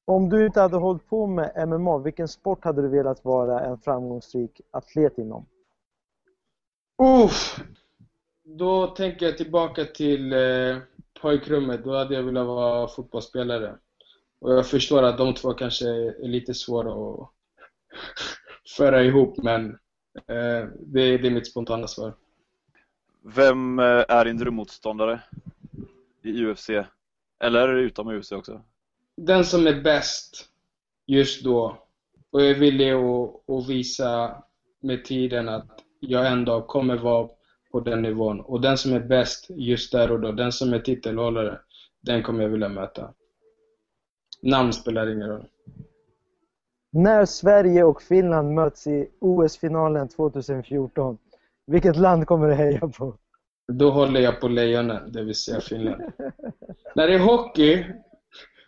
[0.06, 3.78] Om du inte hade hållit på med MMA, vilken sport hade du velat vara en
[3.78, 5.46] framgångsrik atlet inom?
[7.04, 7.60] Uff.
[8.44, 10.78] Då tänker jag tillbaka till eh,
[11.22, 11.84] pojkrummet.
[11.84, 13.76] Då hade jag velat vara fotbollsspelare.
[14.40, 17.30] Och jag förstår att de två kanske är lite svåra att
[18.78, 19.70] föra ihop, men
[20.16, 22.14] eh, det, det är mitt spontana svar.
[23.22, 25.22] Vem eh, är din drömmotståndare
[26.22, 26.70] i UFC?
[27.40, 28.62] Eller utom UFC också?
[29.18, 30.50] Den som är bäst
[31.06, 31.78] just då
[32.32, 34.44] och är villig att, att visa
[34.80, 37.30] med tiden att jag ändå kommer vara
[37.74, 38.42] på den nivån.
[38.42, 41.60] Och den som är bäst just där och då, den som är titelhållare,
[42.02, 43.14] den kommer jag vilja möta.
[44.42, 45.46] Namn spelar ingen roll.
[46.92, 51.18] När Sverige och Finland möts i OS-finalen 2014,
[51.68, 53.18] vilket land kommer du heja på?
[53.68, 56.02] Då håller jag på lejonen, det vill säga Finland.
[56.96, 57.86] När det är hockey,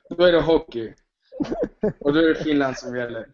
[0.09, 0.93] då är det hockey.
[1.99, 3.27] Och då är det Finland som gäller.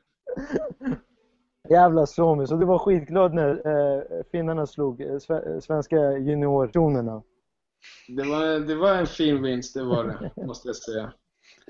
[1.70, 7.24] Jävla Suomi, så du var skitglad när eh, finnarna slog eh, sve- svenska juniortronerna.
[8.08, 10.04] Det var, det var en fin vinst, det var
[10.36, 11.14] det, måste jag säga.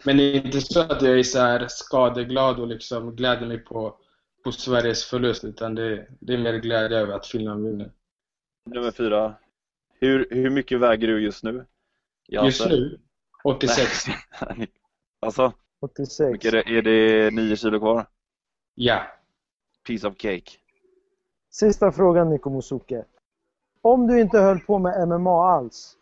[0.06, 3.60] Men det är inte så att jag är så här skadeglad och liksom gläder mig
[3.60, 3.97] på,
[4.43, 7.91] på Sveriges förlust, utan det, det är mer glädje över att Finland vinner.
[8.69, 9.36] Nummer fyra.
[9.99, 11.65] Hur, hur mycket väger du just nu?
[12.27, 12.99] I Just nu,
[13.43, 14.06] 86.
[15.21, 16.32] alltså, 86.
[16.32, 18.06] mycket är det, är det 9 kilo kvar?
[18.75, 19.04] Ja.
[19.88, 20.52] Piece of cake.
[21.52, 23.06] Sista frågan Niko Musuke.
[23.82, 25.98] Om du inte höll på med MMA alls.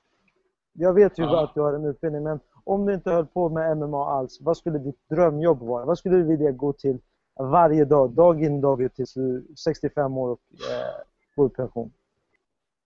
[0.74, 1.44] Jag vet ju Ja.
[1.44, 4.58] att du har en utbildning, men om du inte höll på med MMA alls, vad
[4.58, 5.86] skulle ditt drömjobb vara?
[5.86, 7.00] Vad skulle du vilja gå till
[7.40, 11.04] varje dag, dag in dag ut tills du är 65 år och eh,
[11.36, 11.92] går i pension?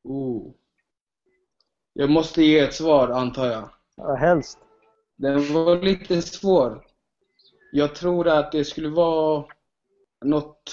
[0.03, 0.51] Ooh.
[1.93, 3.69] Jag måste ge ett svar, antar jag.
[3.95, 4.57] Ja, helst.
[5.15, 6.85] Den var lite svår.
[7.71, 9.45] Jag tror att det skulle vara
[10.23, 10.71] något...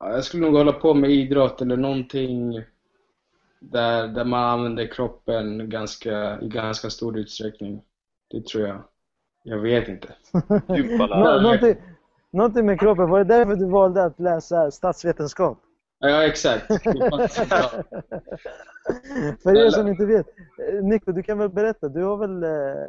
[0.00, 2.62] Ja, jag skulle nog hålla på med idrott eller någonting
[3.60, 7.82] där, där man använder kroppen ganska, i ganska stor utsträckning.
[8.30, 8.82] Det tror jag.
[9.42, 10.08] Jag vet inte.
[10.68, 11.42] Nå- lärare.
[11.42, 11.76] någonting,
[12.30, 13.10] någonting med kroppen.
[13.10, 15.58] Var det därför du valde att läsa statsvetenskap?
[15.98, 16.66] Ja, exakt.
[19.42, 20.26] För er som inte vet,
[20.72, 21.88] eh, Nico, du kan väl berätta?
[21.88, 22.42] Du har väl...
[22.42, 22.84] eh,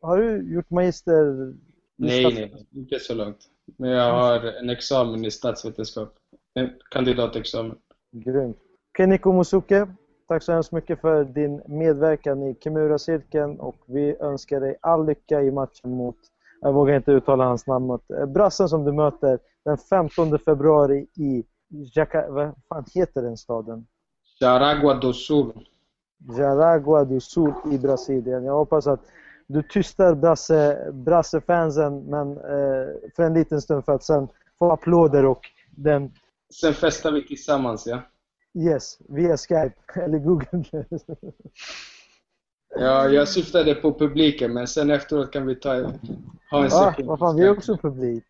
[0.00, 1.54] Har du gjort magister?
[1.96, 2.66] Nej, nej.
[2.74, 3.38] Inte så långt.
[3.76, 6.14] Men jag har en examen i statsvetenskap.
[6.54, 7.78] En kandidatexamen.
[8.12, 8.56] Grymt.
[8.92, 9.86] Okej, Nico Musuke.
[10.28, 15.42] Tack så hemskt mycket för din medverkan i Kimura-cirkeln och vi önskar dig all lycka
[15.42, 16.16] i matchen mot,
[16.60, 21.06] jag vågar inte uttala hans namn, mot eh, brassen som du möter den 15 februari
[21.16, 22.30] i Jaca...
[22.30, 23.86] Vad fan heter den staden?
[24.40, 25.52] Charagua do Sul.
[26.18, 28.44] Jaraguá do Sul i Brasilien.
[28.44, 29.00] Jag hoppas att
[29.46, 34.28] du tystar brasse, brassefansen men, eh, för en liten stund för att sen
[34.58, 36.12] få applåder och den
[36.54, 38.02] Sen festar vi tillsammans, ja.
[38.54, 40.64] Yes, via Skype eller Google.
[42.78, 45.92] Ja, jag syftade på publiken, men sen efteråt kan vi ta, ha en
[46.50, 47.06] Ja, session.
[47.06, 48.24] vad fan, vi är också publik.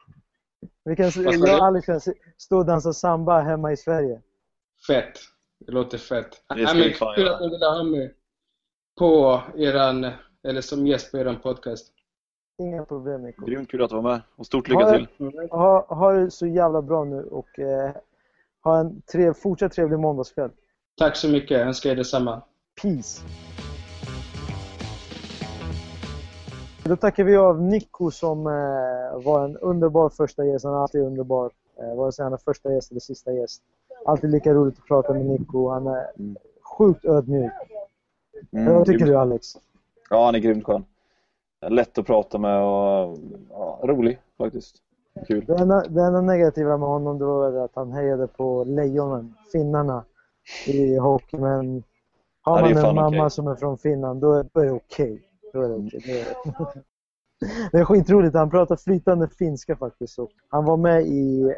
[0.84, 2.00] Vi kan, jag och Alex kan
[2.38, 4.20] stå och dansa samba hemma i Sverige.
[4.86, 5.18] Fett.
[5.66, 6.30] Det låter fett.
[6.48, 8.14] Det Nej, ska men kul att ni ville ha mig
[8.98, 10.10] på eran,
[10.46, 11.92] eller som gäst på eran podcast.
[12.58, 13.46] Inga problem Nico.
[13.46, 14.20] Grymt kul att du var med.
[14.36, 15.08] Och stort lycka Ha, till.
[15.50, 17.90] ha, ha det så jävla bra nu och eh,
[18.64, 20.50] ha en trev, fortsatt trevlig måndagskväll.
[20.98, 21.50] Tack så mycket.
[21.58, 22.42] Jag önskar er detsamma.
[22.82, 23.22] Peace!
[26.84, 30.64] Då tackar vi av Nico som eh, var en underbar första gäst.
[30.64, 31.50] Han är alltid underbar.
[31.80, 33.62] Eh, vare sig han är första gäst eller sista gäst.
[34.06, 35.68] Alltid lika roligt att prata med Nico.
[35.68, 36.36] Han är Mm.
[36.78, 37.52] sjukt ödmjuk.
[38.52, 39.46] Mm, Vad tycker du Alex?
[40.10, 40.84] Ja, han är grymt skön.
[41.68, 43.18] Lätt att prata med och
[43.50, 44.76] ja, rolig faktiskt.
[45.26, 45.44] Kul.
[45.46, 50.04] Det enda, det enda negativa med honom det var att han hejade på lejonen, finnarna,
[50.66, 51.36] i hockey.
[51.38, 51.82] Men
[52.42, 53.30] har man en mamma okej.
[53.30, 55.22] som är från Finland, då är, då är det okej.
[55.52, 56.26] Är det okej.
[57.72, 58.34] Det, är- skitroligt.
[58.34, 60.18] Han pratar flytande finska faktiskt.
[60.18, 61.54] Och han var med i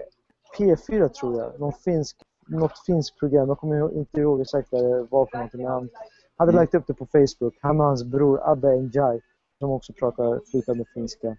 [0.58, 1.60] P4 tror jag.
[1.60, 3.48] Någon finsk, något finskt program.
[3.48, 5.62] Jag kommer inte ihåg exakt vad det var för någonting.
[5.62, 5.88] Men han
[6.38, 6.60] hade Mm.
[6.62, 7.54] lagt upp det på Facebook.
[7.60, 9.20] Han och hans bror Abbe Njai.
[9.58, 11.36] Som också pratar flytande finska.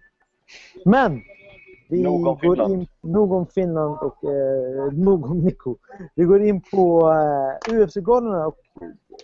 [0.84, 1.20] Men!
[1.88, 2.72] Vi Nog om går Finland.
[2.74, 5.76] in, nog om Finland och eh, nog om Nico.
[6.14, 7.10] Vi går in på
[7.68, 8.46] eh, UFC-galorna.
[8.46, 8.56] och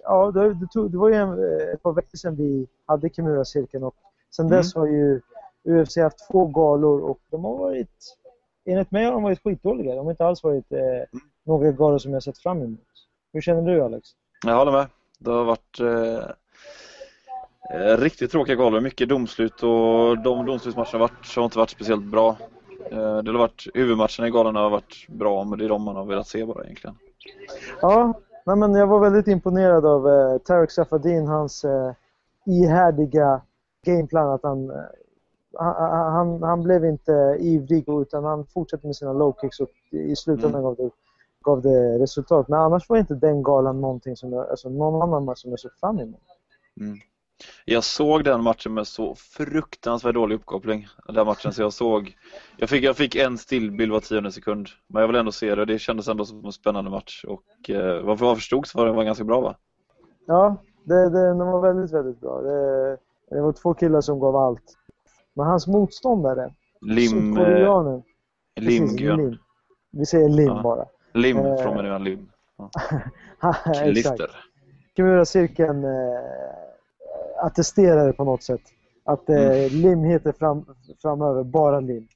[0.03, 3.09] Ja, det, det, tog, det var ju en, eh, ett par veckor sedan vi hade
[3.09, 3.95] Kimura-cirkeln och
[4.37, 4.57] sen Mm.
[4.59, 5.21] dess har ju
[5.65, 8.17] UFC haft två galor och de har varit,
[8.65, 9.95] enligt mig har de varit skitdåliga.
[9.95, 10.79] De har inte alls varit eh,
[11.45, 12.79] några galor som jag sett fram emot.
[13.33, 14.09] Hur känner du Alex?
[14.47, 14.87] Jag håller med.
[15.19, 16.31] Det har varit eh,
[17.81, 18.81] eh, riktigt tråkiga galor.
[18.81, 22.37] Mycket domslut och de domslutsmatcherna har, varit, har inte varit speciellt bra.
[22.91, 25.97] Eh, det har varit, huvudmatcherna i galorna har varit bra men det är de man
[25.97, 26.97] har velat se bara egentligen.
[27.81, 31.93] Ja, nej, men jag var väldigt imponerad av eh, Tarek Safadin, hans eh,
[32.47, 33.41] ihärdiga
[33.87, 34.29] gameplan.
[34.29, 34.77] Att han, eh,
[35.59, 40.17] han, han, han blev inte ivrig utan han fortsatte med sina low kicks och i
[40.17, 40.63] slutändan Mm.
[40.63, 40.91] gav, det,
[41.47, 42.49] gav det resultat.
[42.49, 45.61] Men annars var inte den galan någonting som jag, alltså någon annan match som jag
[45.61, 46.21] såg fram emot.
[47.65, 50.87] Jag såg den matchen med så fruktansvärt dålig uppkoppling.
[51.09, 52.17] Den matchen så jag såg
[52.57, 55.65] jag fick, jag fick en stillbild var tionde sekund men jag vill ändå se det.
[55.65, 58.95] Det kändes ändå som en spännande match och eh, vad jag förstod så var den
[58.95, 59.57] var ganska bra va?
[60.27, 62.41] Ja, det, det, den var väldigt, väldigt bra.
[62.41, 62.99] Det,
[63.31, 64.79] det var två killar som gav allt.
[65.35, 68.03] Men hans motståndare, Lim, eh, koreanen,
[68.61, 69.01] Lim, precis.
[69.01, 69.37] Lim.
[69.93, 70.63] Vi säger Lim Ja.
[70.63, 70.87] bara.
[71.17, 72.29] Lim Eh, från menyn Lim.
[73.67, 73.87] Exakt.
[73.87, 74.31] Lister.
[74.97, 78.61] Kimura-cirkeln eh, attesterar det på något sätt.
[79.05, 79.69] Att eh, Mm.
[79.69, 80.65] lim heter fram,
[81.03, 82.09] framöver bara lim.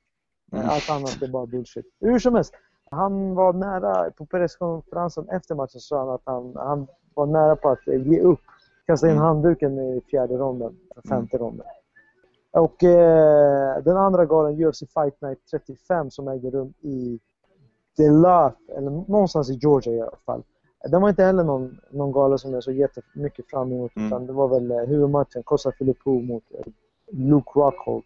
[0.53, 0.71] Eh, Mm.
[0.71, 1.87] Allt annat är bara bullshit.
[2.01, 2.55] Hur som helst,
[2.91, 7.69] han var nära, på presskonferensen efter matchen sa han att han, han var nära på
[7.69, 8.41] att eh, ge upp.
[8.87, 9.25] Kasta in Mm.
[9.25, 10.77] handduken i fjärde ronden,
[11.09, 11.67] femte ronden.
[12.53, 17.19] Och eh, den andra galan, UFC Fight Night 35 som ägde rum i
[18.05, 20.43] Delath, eller någonstans i Georgia i alla fall.
[20.91, 24.07] Den var inte heller någon, någon gala som jag såg jättemycket fram emot Mm.
[24.07, 26.65] utan det var väl eh, huvudmatchen, Kosta Filippo mot eh,
[27.13, 28.03] Luke Rockhold.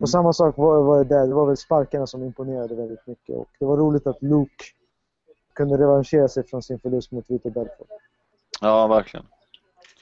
[0.00, 1.26] Och samma sak var, var det där.
[1.26, 3.36] Det var väl sparkarna som imponerade väldigt mycket.
[3.36, 4.64] Och det var roligt att Luke
[5.52, 7.86] kunde revanschera sig från sin förlust mot Vito Belfort.
[8.60, 9.26] Ja, verkligen.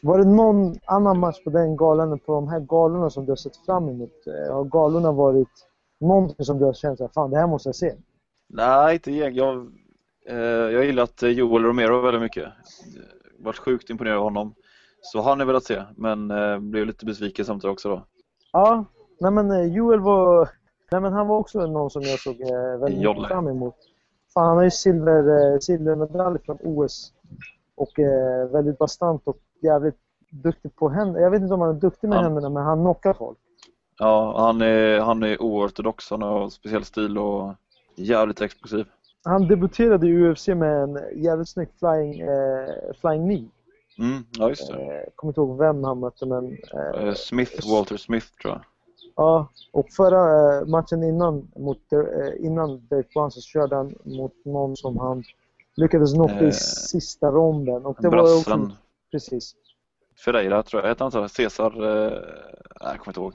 [0.03, 3.37] Var det någon annan match på den galan på de här galorna som du har
[3.37, 4.27] sett fram emot?
[4.27, 5.49] Eh, Har galorna varit
[6.01, 7.95] någonting som du har känt att fan det här måste jag se?
[8.57, 9.35] Nej, inte gäng.
[9.35, 9.73] Jag,
[10.29, 12.49] eh, jag gillat eh, Joel Romero väldigt mycket.
[13.39, 14.55] Varit sjukt imponerad av honom.
[15.01, 18.05] Så han är velat se, men eh, blev lite besviken samtidigt också då.
[18.53, 18.85] Ja,
[19.21, 20.49] nej men eh, Joel var...
[20.93, 23.29] Nej men han var också någon som jag såg eh, väldigt Jolle.
[23.29, 23.75] fram emot.
[24.35, 27.13] Fan, han har ju silver, eh, silvermedalj från OS.
[27.77, 29.97] Och eh, väldigt bastant och jävligt
[30.31, 31.21] duktig på händerna.
[31.21, 33.39] Jag vet inte om han är duktig med Han- händerna men han knockar folk.
[33.99, 37.53] Ja, han är, han är oortodox, han har speciell stil och
[37.95, 38.87] jävligt explosiv.
[39.25, 42.69] Han debuterade i UFC med en jävligt snygg flying, eh,
[43.01, 43.49] flying knee.
[43.99, 44.75] Mm, ja, just det.
[44.75, 46.53] Eh, kommer inte ihåg vem han mötte men...
[46.75, 48.65] Eh, Eh, Smith, Walter Smith tror jag.
[49.17, 54.77] Ja, och förra eh, matchen innan, mot, eh, innan Brunson så körde han mot någon
[54.77, 55.25] som han
[55.77, 57.87] lyckades knocka i sista ronden.
[57.87, 58.71] Och det var också,
[59.11, 59.55] precis.
[60.25, 61.29] Ferreira tror jag, hette han så?
[61.29, 61.85] Cesar?
[61.85, 62.13] Eh,
[62.81, 63.35] jag kommer inte ihåg.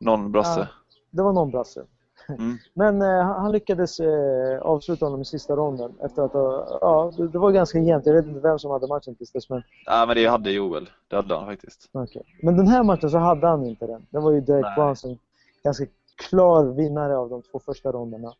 [0.00, 0.60] Någon brasse.
[0.60, 0.66] Ja.
[1.10, 1.84] Det var någon brasse.
[2.28, 2.58] Mm.
[2.74, 7.28] Men eh, han lyckades eh, avsluta honom i sista ronden efter att ha, ja, det,
[7.28, 8.06] det var ganska jämnt.
[8.06, 10.90] Jag vet inte vem som hade matchen tills dess men, Nej, men det hade Joel.
[11.08, 11.88] Det hade han faktiskt.
[11.92, 12.22] okej.
[12.42, 14.06] men den här matchen så hade han inte den.
[14.10, 14.76] Det var ju Derek.
[14.76, 15.18] Brunson
[15.64, 15.86] ganska
[16.28, 18.32] klar vinnare av de två första ronderna.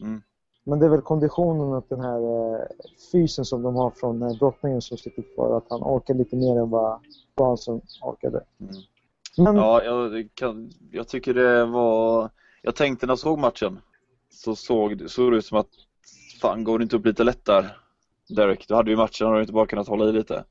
[0.00, 0.22] Mm.
[0.64, 2.60] Men det är väl konditionen och den här eh,
[3.12, 5.56] fysen som de har från eh, brottningen som sitter kvar.
[5.56, 7.00] Att han orkar lite mer än vad
[7.36, 8.44] Brunson orkade.
[8.60, 8.74] Mm.
[9.36, 12.30] Men Ja, jag, kan, jag tycker det var...
[12.62, 13.80] Jag tänkte när jag såg matchen
[14.30, 15.68] så såg, såg det ut som att
[16.40, 17.76] fan, går det inte upp lite lätt där,
[18.28, 18.68] Derek?
[18.68, 20.44] Du hade ju matchen och du inte bara kunnat hålla i lite.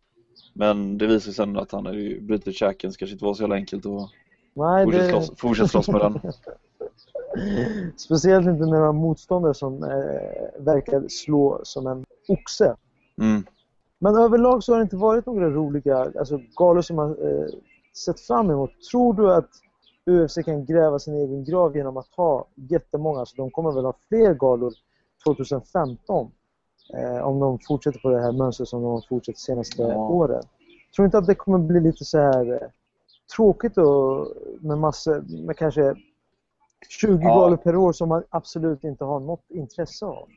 [0.53, 3.33] Men det visar sig sen att han hade ju brutit käken så kanske inte var
[3.33, 4.09] så jävla enkelt att
[4.53, 6.19] nej, fortsätta det, slåss, fortsätta slåss med den.
[7.97, 12.75] speciellt inte när har motståndare som eh, verkar slå som en oxe.
[13.21, 13.43] Mm.
[13.99, 17.47] Men överlag så har det inte varit några roliga alltså, galor som man eh,
[18.05, 18.71] sett fram emot.
[18.91, 19.49] Tror du att
[20.05, 23.19] UFC kan gräva sin egen grav genom att ha jättemånga?
[23.19, 24.73] Alltså, de kommer väl ha fler galor
[25.25, 26.31] 2015
[26.93, 29.95] eh, om de fortsätter på det här mönstret som de har fortsatt de senaste Ja.
[30.09, 30.43] åren.
[30.95, 32.67] Tror inte att det kommer bli lite så här eh,
[33.35, 34.27] tråkigt och
[34.61, 35.95] med massor, med kanske
[37.01, 37.35] 20 Ja.
[37.35, 40.27] galor per år som man absolut inte har något intresse av?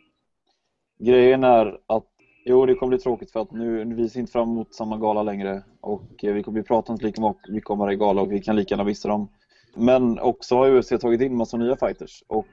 [0.98, 2.04] Grejen är att
[2.46, 5.22] Jo, det kommer bli tråkigt för att nu, vi ser inte fram emot samma gala
[5.22, 8.40] längre och eh, vi kommer vi pratar inte lika mycket om varje gala och vi
[8.40, 9.28] kan lika gärna missa dem.
[9.74, 12.46] Men också har UFC tagit in massa nya fighters och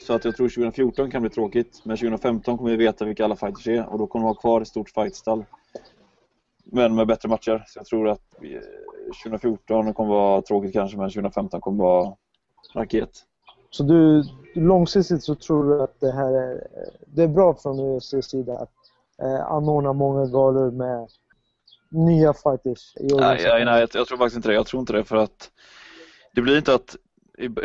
[0.00, 3.36] så att jag tror 2014 kan bli tråkigt men 2015 kommer vi veta vilka alla
[3.36, 5.44] fighters är och då kommer de ha kvar ett stort fightstall.
[6.64, 7.64] Men med bättre matcher.
[7.66, 8.60] Så jag tror att vi-
[9.24, 12.14] 2014 kommer vara tråkigt kanske men 2015 kommer vara
[12.74, 13.10] raket.
[13.70, 16.66] Så du, långsiktigt så tror du att det här är,
[17.06, 18.72] det är bra från UFCs sida att
[19.22, 21.08] eh, anordna många galor med
[21.90, 24.54] nya fighters i Nej, nej, nej jag, jag tror faktiskt inte det.
[24.54, 25.50] Jag tror inte det för att
[26.40, 26.96] det blir inte att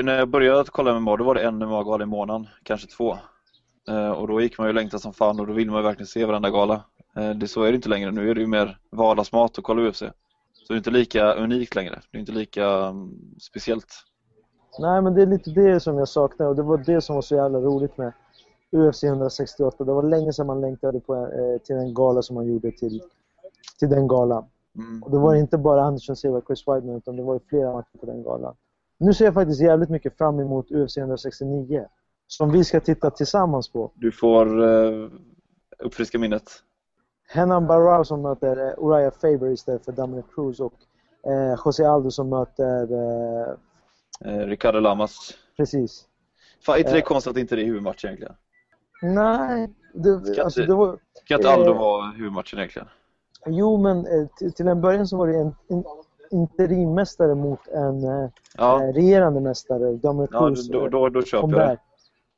[0.04, 3.18] när jag började att kolla MMA då var det en MMA-gala i månaden, kanske två.
[3.90, 6.08] Eh, och då gick man ju längta som fan och då vill man ju verkligen
[6.08, 6.84] se varenda gala.
[7.18, 8.12] Eh, det, så är det inte längre.
[8.12, 10.00] Nu är det ju mer vardagsmat att kolla UFC.
[10.00, 10.06] Så
[10.68, 12.02] det är inte lika unikt längre.
[12.12, 13.12] Det är inte lika mm,
[13.42, 13.94] speciellt.
[14.80, 17.22] Nej, men det är lite det som jag saknar och det var det som var
[17.22, 18.14] så jävla roligt med
[18.72, 19.84] UFC 168.
[19.84, 23.02] Det var länge sedan man längtade på, eh, till en gala som man gjorde till,
[23.80, 24.46] till den galan.
[24.78, 25.04] Mm.
[25.04, 27.74] Och det var inte bara Anderson Silva och Chris Weidman utan det var ju flera
[27.74, 28.56] matcher på den galan.
[28.98, 31.86] Nu ser jag faktiskt jävligt mycket fram emot UFC 169.
[32.28, 33.92] Som vi ska titta tillsammans på.
[33.96, 35.10] Du får eh,
[35.80, 36.44] uppfriska minnet.
[37.28, 40.74] Henan Barrow som möter eh, Uriah Faber istället för Dominic Cruz och
[41.28, 42.94] eh, José Aldo som möter...
[42.94, 43.56] Eh,
[44.26, 45.34] Eh, Ricardo Lamas.
[45.58, 46.06] precis.
[46.66, 48.34] Fan, inte det konstigt att inte det är huvudmatch egentligen?
[49.02, 51.00] Nej, det, Ska alltså, det var...
[51.24, 52.88] Ska inte Aldo vara huvudmatchen egentligen?
[53.46, 54.06] Jo, men
[54.38, 55.84] till, till en början så var det en, en
[56.32, 60.70] interimmästare mot en eh, Ja, eh, regerande mästare, Dominic ja Cruz.
[60.70, 61.78] då, då, då köper jag det.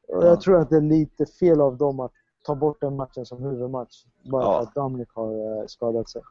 [0.07, 0.25] Ja.
[0.25, 2.11] jag tror att det är lite fel av dem att
[2.45, 4.03] ta bort den matchen som huvudmatch.
[4.31, 4.53] Bara Ja.
[4.57, 6.21] för att Dominic har eh, skadat sig.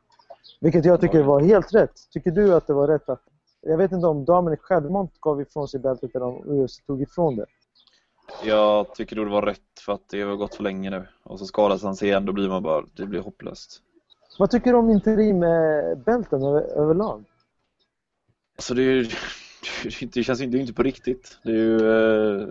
[0.60, 1.92] Vilket jag tycker var helt rätt.
[2.12, 3.20] Tycker du att det var rätt att...
[3.60, 7.36] Jag vet inte om Dominic självmant gav ifrån sig bältet eller om UFC tog ifrån
[7.36, 7.46] det.
[8.44, 11.06] Jag tycker då det var rätt för att det har gått för länge nu.
[11.22, 13.80] Och så skadas han sig igen, då blir man bara, det blir hopplöst.
[14.38, 17.24] Vad tycker du om interimbälten över, överlag?
[18.56, 19.18] Alltså det, är,
[20.14, 21.38] det känns inte, det är inte på riktigt.
[21.42, 21.90] Det är ju
[22.40, 22.48] eh,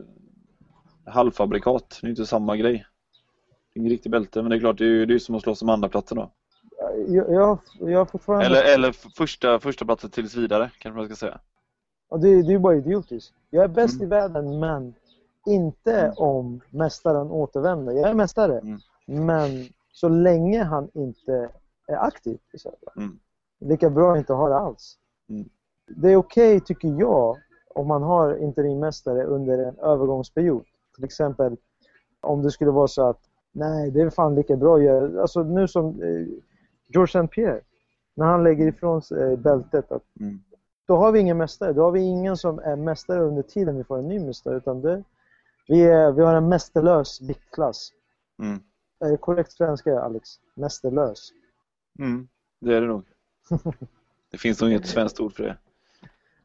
[1.05, 2.85] halvfabrikat, det är inte samma grej.
[3.73, 5.35] Det är ingen riktig bälte, men det är klart, det är ju det är som
[5.35, 6.31] att slåss om andra platsen då.
[7.07, 8.45] Jag, jag, jag fortfarande...
[8.45, 11.39] Eller, eller första, första platsen tills vidare, kanske man ska säga.
[12.09, 13.33] Och det, det är ju bara idiotiskt.
[13.49, 14.93] Jag är bäst i världen, men
[15.45, 17.93] inte om mästaren återvänder.
[17.93, 19.25] Jag är mästare, Mm.
[19.25, 21.49] men så länge han inte
[21.87, 22.91] är aktiv i södra.
[22.97, 23.19] Mm.
[23.59, 24.97] Lika bra att inte ha det alls.
[25.29, 25.49] Mm.
[25.87, 27.37] Det är okej, tycker jag,
[27.75, 30.65] om man har interimmästare under en övergångsperiod.
[30.95, 31.57] Till exempel
[32.21, 33.19] om det skulle vara så att
[33.51, 35.21] nej, det är fan lika bra att göra.
[35.21, 36.27] Alltså nu som eh,
[36.87, 37.27] George St.
[37.27, 37.61] Pierre,
[38.15, 40.39] när han lägger ifrån sig eh, bältet, att Mm.
[40.87, 41.73] då har vi ingen mästare.
[41.73, 44.57] Då har vi ingen som är mästare under tiden vi får en ny mästare.
[44.57, 45.03] Utan det,
[45.67, 47.89] vi, är, vi har en mästerlös viktklass.
[48.39, 48.59] Mm.
[48.99, 50.29] Är det korrekt svenska, Alex?
[50.55, 51.29] Mästerlös.
[51.99, 52.27] Mm.
[52.61, 53.03] Det är det nog.
[54.31, 55.57] Det finns nog inget svenskt ord för det.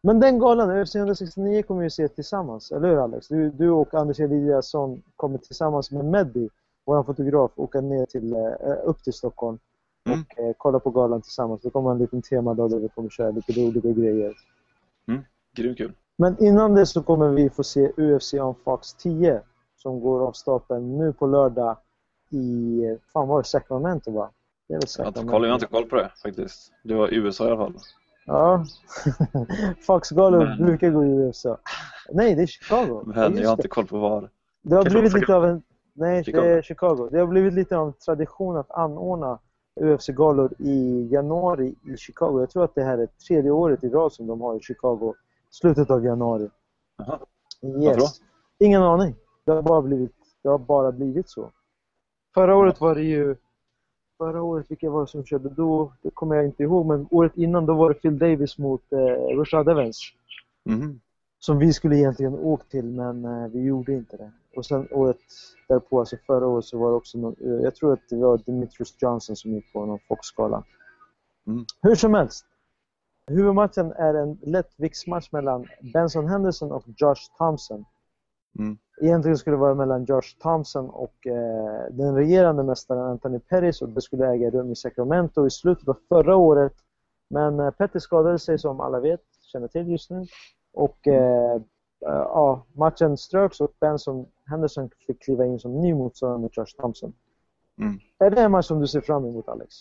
[0.02, 3.28] Men den galan, UFC 169 kommer vi se tillsammans, eller hur Alex?
[3.28, 6.48] Du, du och Anders Eliasson kommer tillsammans med Meddi,
[6.86, 9.58] vår fotograf, åka ner till, eh, upp till Stockholm
[10.06, 10.20] Mm.
[10.20, 11.62] och eh, kolla på galan tillsammans.
[11.62, 14.34] Det kommer en liten temadag där vi kommer köra lite roliga grejer.
[15.56, 15.92] Grymt kul.
[16.16, 19.40] Men innan det så kommer vi få se UFC on Fox 10
[19.76, 21.76] som går av stapeln nu på lördag
[22.30, 22.80] i,
[23.12, 24.30] fan var det Sacramento va?
[24.68, 25.32] Det är väl Sacramento.
[25.32, 26.72] koll, jag har inte koll på det faktiskt.
[26.84, 27.74] Det var USA i alla fall.
[28.30, 28.64] Ja.
[29.86, 31.58] Fox-galor Men- brukar gå i USA.
[32.12, 33.02] Nej, det är Chicago.
[33.06, 34.30] Men jag har inte koll på var.
[34.62, 35.62] Det har blivit lite av en...
[35.92, 36.42] Nej, Chicago.
[36.42, 37.08] det är Chicago.
[37.10, 39.38] Det har blivit lite av en tradition att anordna
[39.80, 42.40] UFC-galor i januari i Chicago.
[42.40, 45.14] Jag tror att det här är tredje året i rad som de har i Chicago.
[45.50, 46.48] Slutet av januari.
[46.98, 47.18] Jaha.
[47.82, 47.96] Yes.
[47.96, 48.06] då?
[48.66, 49.14] Ingen aning.
[49.44, 50.12] Det har, bara blivit,
[50.42, 51.50] det har bara blivit så.
[52.34, 53.36] Förra året var det ju...
[54.20, 55.92] Förra året, vilka var det som körde då?
[56.02, 59.36] Det kommer jag inte ihåg, men året innan då var det Phil Davis mot eh,
[59.36, 60.00] Rashad Evans.
[60.64, 61.00] Mhm.
[61.38, 64.32] Som vi skulle egentligen åkt till, men eh, vi gjorde inte det.
[64.56, 65.16] Och sen året
[65.68, 68.40] därpå, alltså förra året, så var det också någon, eh, Jag tror att det var
[68.46, 70.64] Demetrius Johnson som gick på någon Fox-gala.
[71.46, 71.64] Mm.
[71.82, 72.46] Hur som helst.
[73.26, 77.84] Huvudmatchen är en lättviktsmatch mellan Benson Henderson och Josh Thompson.
[78.58, 78.78] Mm.
[79.02, 83.88] Egentligen skulle det vara mellan Josh Thompson och eh, den regerande mästaren Anthony Pettis och
[83.88, 86.72] det skulle äga rum i Sacramento i slutet av förra året.
[87.30, 89.20] Men eh, Pettis skadade sig som alla vet,
[89.52, 90.26] känner till just nu.
[90.72, 91.60] Och eh, eh,
[92.06, 97.12] ja, matchen ströks och Benson Henderson fick kliva in som ny motståndare mot Josh Thompson.
[97.80, 97.98] Mm.
[98.18, 99.74] Är det en match som du ser fram emot Alex?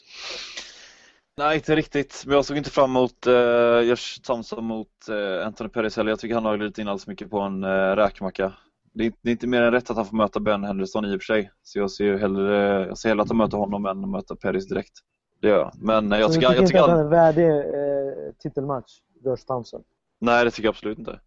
[1.39, 2.23] Nej, inte riktigt.
[2.25, 6.09] Men jag såg inte fram emot uh, Josh Thompson mot uh, Anthony Pettis heller.
[6.09, 8.53] Jag tycker han har glidit in alldeles mycket på en uh, räkmacka.
[8.93, 11.17] Det är, det är inte mer än rätt att han får möta Ben Henderson i
[11.17, 11.51] och för sig.
[11.63, 14.35] Så jag ser ju hellre, jag ser hellre att han möter honom än att möta
[14.35, 14.93] Pettis direkt.
[15.41, 15.71] Det gör jag.
[15.81, 18.91] Men eh, jag tycker, jag tycker inte att han är värdig eh, titelmatch,
[19.25, 19.83] Josh Thompson?
[20.21, 21.19] Nej, det tycker jag absolut inte.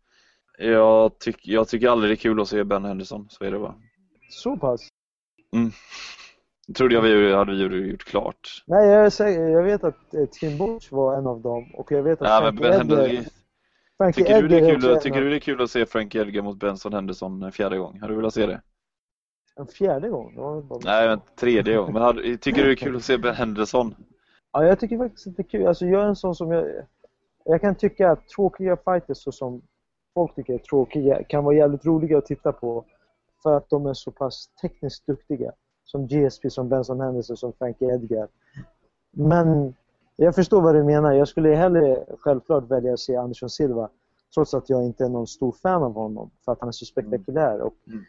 [0.58, 3.58] Jag, tyck, jag tycker aldrig det är kul att se Ben Henderson, så är det
[3.58, 3.74] bara.
[4.30, 4.88] Så pass?
[5.52, 5.72] Det
[6.74, 8.62] trodde jag vi hade gjort klart.
[8.66, 11.92] Nej, jag, är säker, jag vet att eh, Tim Boach var en av dem och
[11.92, 13.24] jag vet att Ja, men Frankie Ben Edgar,
[13.98, 16.14] Frankie tycker, du det Edgar är kul, tycker du det är kul att se Frank
[16.14, 17.98] Edgar mot Benson Henderson en fjärde gång?
[18.00, 18.60] Hade du velat se det?
[19.56, 20.34] En fjärde gång?
[20.36, 21.92] Bara- Nej, men tredje gång.
[21.92, 23.94] Men hade, tycker du det är kul att se Ben Henderson?
[24.52, 25.66] Ja, jag tycker faktiskt att det är kul.
[25.66, 26.66] Alltså, jag är en sån som jag...
[27.44, 29.62] Jag kan tycka att tråkiga fighters så som
[30.14, 32.84] folk tycker är tråkiga kan vara jävligt roliga att titta på
[33.42, 35.52] för att de är så pass tekniskt duktiga.
[35.85, 38.28] Som GSP, som Benson Henderson, som Frankie Edgar.
[39.11, 39.74] Men
[40.16, 41.12] jag förstår vad du menar.
[41.12, 43.89] Jag skulle hellre självklart välja att se Andersson Silva
[44.35, 46.85] trots att jag inte är någon stor fan av honom för att han är så
[46.85, 48.01] spektakulär och Mm.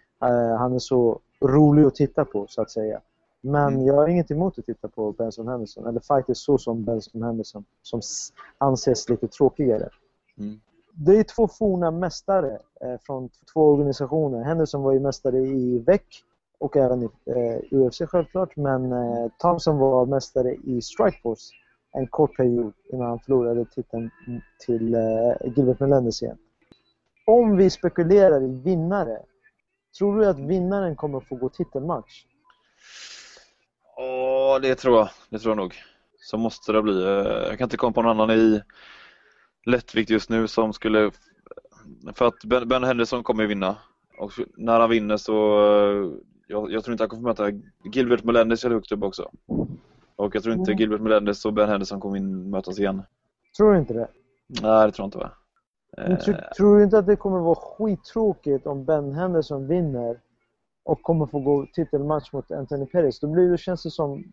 [0.52, 3.00] eh, han är så rolig att titta på så att säga.
[3.42, 3.86] Men Mm.
[3.86, 7.66] jag har inget emot att titta på Benson Henderson, eller fighters så som Benson Henderson,
[7.82, 8.02] som
[8.58, 9.90] anses lite tråkigare.
[10.38, 10.60] Mm.
[10.94, 14.44] Det är två forna mästare eh, från två organisationer.
[14.44, 16.02] Henderson var ju mästare i VEC
[16.64, 21.54] och även i eh, UFC självklart, men eh, Thompson var mästare i Strikeforce
[21.92, 24.10] en kort period innan han förlorade titeln
[24.66, 26.38] till eh, Gilbert Melendez igen.
[27.26, 29.20] Om vi spekulerar i vinnare,
[29.98, 32.26] tror du att vinnaren kommer få gå titelmatch?
[33.96, 35.10] Ja, det tror jag.
[35.30, 35.76] Det tror jag nog.
[36.18, 37.04] Så måste det bli.
[37.04, 37.10] Eh,
[37.50, 38.62] jag kan inte komma på någon annan i
[39.66, 41.12] lättvikt just nu som skulle...
[42.14, 43.76] För att Ben, ben Henderson kommer ju vinna.
[44.18, 45.66] Och när han vinner så...
[45.70, 47.52] Eh, jag, jag tror inte han kommer möta
[47.84, 49.32] Gilbert Melendez är högt upp också.
[50.16, 50.80] Och jag tror inte Mm.
[50.80, 53.02] Gilbert Melendez och Ben Henderson kommer in, mötas igen.
[53.58, 54.08] Tror du inte det?
[54.62, 55.32] Nej, det tror jag inte va?
[55.98, 60.20] Men Eh, tro, tror du inte att det kommer vara skittråkigt om Ben Henderson vinner
[60.84, 63.20] och kommer få gå titelmatch mot Anthony Pettis?
[63.20, 64.24] Då blir det, känns det som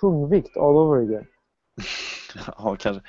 [0.00, 1.26] tungvikt all over again.
[2.58, 3.02] Ja, kanske.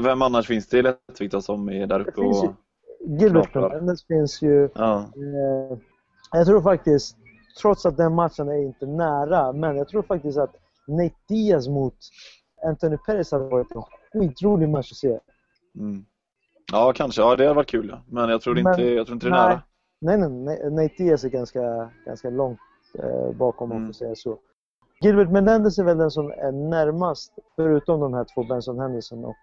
[0.00, 2.54] Vem annars finns det i lättvikt då som är där uppe och...
[3.00, 3.54] Gilbert.
[3.54, 4.68] Melendez finns ju...
[4.74, 4.98] Ja.
[4.98, 5.78] Eh,
[6.32, 7.16] jag tror faktiskt,
[7.62, 10.54] trots att den matchen är inte nära, men jag tror faktiskt att
[10.86, 11.94] Nate Diaz mot
[12.66, 13.82] Anthony Pettis hade varit en
[14.12, 15.18] skitrolig match att se.
[15.78, 16.04] Mm.
[16.72, 17.22] Ja, kanske.
[17.22, 17.88] Ja, det hade varit kul.
[17.92, 18.00] Ja.
[18.08, 19.48] Men jag tror Men- inte, jag tror inte det är nej.
[19.48, 19.62] nära.
[20.00, 20.28] Nej, nej,
[20.60, 20.70] nej.
[20.70, 22.58] Nate Diaz är ganska, ganska långt
[22.98, 23.88] eh, bakom om man Mm.
[23.88, 24.38] får säga så.
[25.00, 29.34] Gilbert Melendez är väl den som är närmast, förutom de här två, Benson Henderson och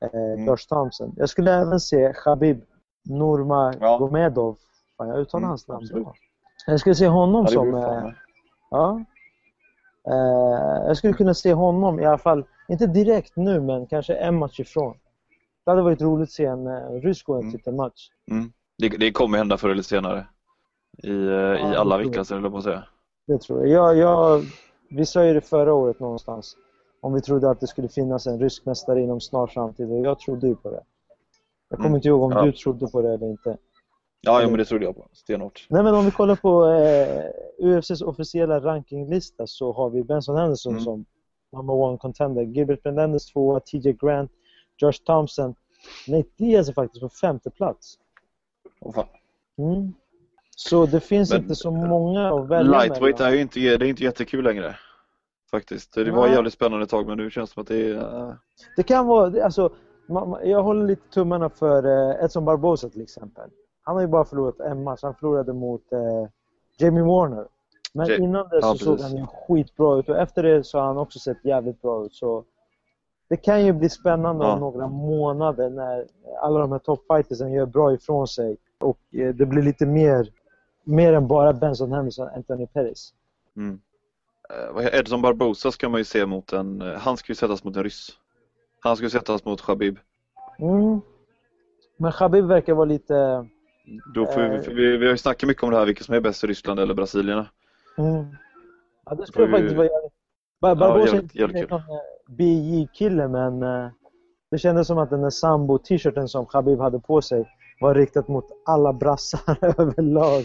[0.00, 0.46] eh, Mm.
[0.46, 1.12] Josh Thompson.
[1.16, 2.60] Jag skulle även se Khabib
[3.08, 4.56] Nurmagomedov.
[4.96, 6.14] Fan, jag uttalar Mm, hans namn bra.
[6.70, 7.74] Jag skulle se honom Ja, som...
[7.74, 8.10] Eh,
[8.70, 9.04] ja.
[10.08, 14.38] Eh, jag skulle kunna se honom i alla fall, inte direkt nu, men kanske en
[14.38, 14.96] match ifrån.
[15.64, 17.52] Det hade varit roligt att se en eh, rysk gå en Mm.
[17.52, 18.08] titelmatch.
[18.30, 18.52] Mm.
[18.78, 20.26] Det, det kommer hända förr eller senare.
[21.02, 22.84] I, eh, i det alla viktklasser, eller på att säga.
[23.26, 23.96] Det tror jag.
[23.96, 24.42] jag, jag
[24.90, 26.56] vi sa ju det förra året någonstans.
[27.00, 29.90] Om vi trodde att det skulle finnas en rysk mästare inom snar framtid.
[29.90, 30.80] Och jag trodde ju på det.
[31.68, 31.96] Jag kommer Mm.
[31.96, 32.42] inte ihåg om Ja.
[32.42, 33.56] du trodde på det eller inte.
[34.20, 35.08] Ja, jo, men det trodde jag på.
[35.12, 35.66] Stenhårt.
[35.70, 37.24] Nej men om vi kollar på eh,
[37.58, 40.84] UFCs officiella rankinglista så har vi Benson Henderson Mm.
[40.84, 41.04] som
[41.52, 42.42] number one contender.
[42.42, 44.30] Gilbert Melendez tvåa, TJ Grant,
[44.82, 45.54] Josh Thompson.
[46.08, 47.98] Nate Diaz är faktiskt på femte plats.
[48.80, 49.06] Åh, fan.
[49.58, 49.92] Mm.
[50.56, 53.32] Så det finns Men- inte så många att välja Lightweight mellan.
[53.32, 54.76] är ju inte, det är inte jättekul längre.
[55.50, 55.94] Faktiskt.
[55.94, 56.34] Det var Nej.
[56.34, 57.94] jävligt spännande ett tag men nu känns det som att det är...
[58.28, 58.34] eh,
[58.76, 59.72] Det kan vara, alltså,
[60.44, 63.50] jag håller lite tummarna för eh, Edson Barbosa till exempel.
[63.88, 65.00] Han har ju bara förlorat en match.
[65.02, 66.28] Han förlorade mot eh,
[66.78, 67.46] Jamie Warner.
[67.94, 69.12] Men Ja- innan det ja, så såg precis.
[69.12, 72.14] han ju skitbra ut och efter det så har han också sett jävligt bra ut.
[72.14, 72.44] Så
[73.28, 74.52] det kan ju bli spännande Ja.
[74.52, 76.06] om några månader när
[76.40, 80.28] alla de här toppfightersen gör bra ifrån sig och eh, det blir lite mer,
[80.84, 83.14] mer än bara Benson Henderson och Anthony Pettis.
[83.56, 83.80] Mm.
[84.84, 86.82] Eh, Edson Barbosa ska man ju se mot en...
[86.82, 88.08] eh, Han ska ju sättas mot en ryss.
[88.80, 89.98] Han ska ju sättas mot Khabib.
[90.58, 91.00] Mm.
[91.96, 93.46] Men Khabib verkar vara lite...
[94.14, 94.62] Då får vi, Eh.
[94.62, 96.46] för vi, vi har ju snackat mycket om det här, vilka som är bäst i
[96.46, 97.44] Ryssland eller Brasilien.
[97.98, 98.26] Mm.
[99.04, 100.12] Ja, det skulle faktiskt vara jävligt...
[100.60, 101.82] Bar- Barbosa är jävligt- inte någon
[102.36, 103.90] BJ-kille men eh,
[104.50, 107.48] det kändes som att den där sambo-t-shirten som Khabib hade på sig
[107.80, 110.44] var riktat mot alla brassar överlag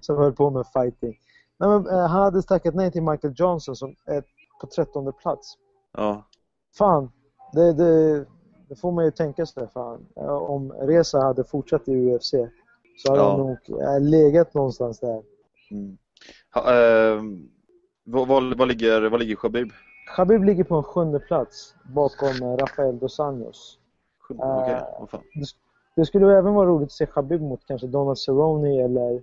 [0.00, 1.18] som höll på med fighting.
[1.58, 4.22] Nej, men, eh, han hade tackat nej till Michael Johnson som är
[4.60, 5.54] på trettonde plats.
[5.96, 6.22] Ja.
[6.78, 7.10] Fan,
[7.52, 8.18] det, det,
[8.68, 9.68] det får man ju tänka sig.
[9.74, 10.06] Fan.
[10.28, 12.34] Om Reza hade fortsatt i UFC
[12.96, 13.36] så hade Ja.
[13.36, 15.22] nog eh, legat någonstans där.
[15.70, 15.98] Mm.
[16.54, 17.22] Ha, eh,
[18.04, 19.68] vad, vad, vad, ligger, vad ligger Khabib?
[20.16, 23.78] Khabib ligger på en sjunde plats bakom eh, Rafael Dos Anjos.
[24.20, 24.44] Sjunde?
[24.44, 25.22] Eh, fan.
[25.96, 29.22] Det skulle även vara roligt att se Khabib mot kanske Donald Cerrone eller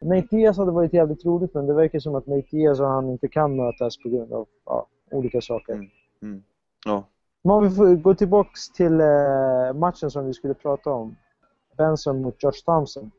[0.00, 3.10] Nate Diaz hade varit jävligt roligt men det verkar som att Nate Diaz och han
[3.10, 5.90] inte kan mötas på grund av ja, olika saker.
[6.22, 6.42] Mm.
[6.86, 7.04] Ja.
[7.42, 11.16] Men om vi får gå tillbaks till eh, matchen som vi skulle prata om.
[11.76, 13.10] Benson mot Josh Thompson.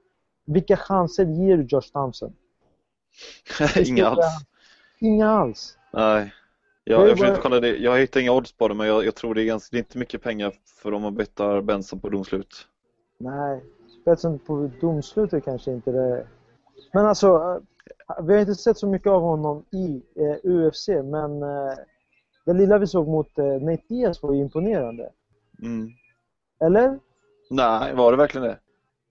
[0.45, 2.33] Vilka chanser ger du Josh Thompson?
[3.85, 4.25] Inga alls.
[4.99, 5.77] Inga alls.
[5.93, 6.33] Nej.
[6.83, 7.77] Jag, jag, bara- kolla det.
[7.77, 9.83] jag hittar inga odds på det men jag, jag tror det är, ganska, det är
[9.83, 10.53] inte mycket pengar
[10.83, 12.67] för om man bettar Benson på domslut.
[13.17, 13.63] Nej,
[14.01, 16.27] spetsen på domslutet kanske inte det.
[16.93, 17.27] Men alltså,
[18.09, 21.73] eh, vi har inte sett så mycket av honom i eh, UFC, men eh,
[22.45, 25.11] det lilla vi såg mot eh, Nate Diaz var ju imponerande.
[25.61, 25.89] Mm.
[26.59, 26.99] Eller?
[27.49, 28.59] Nej, var det verkligen det?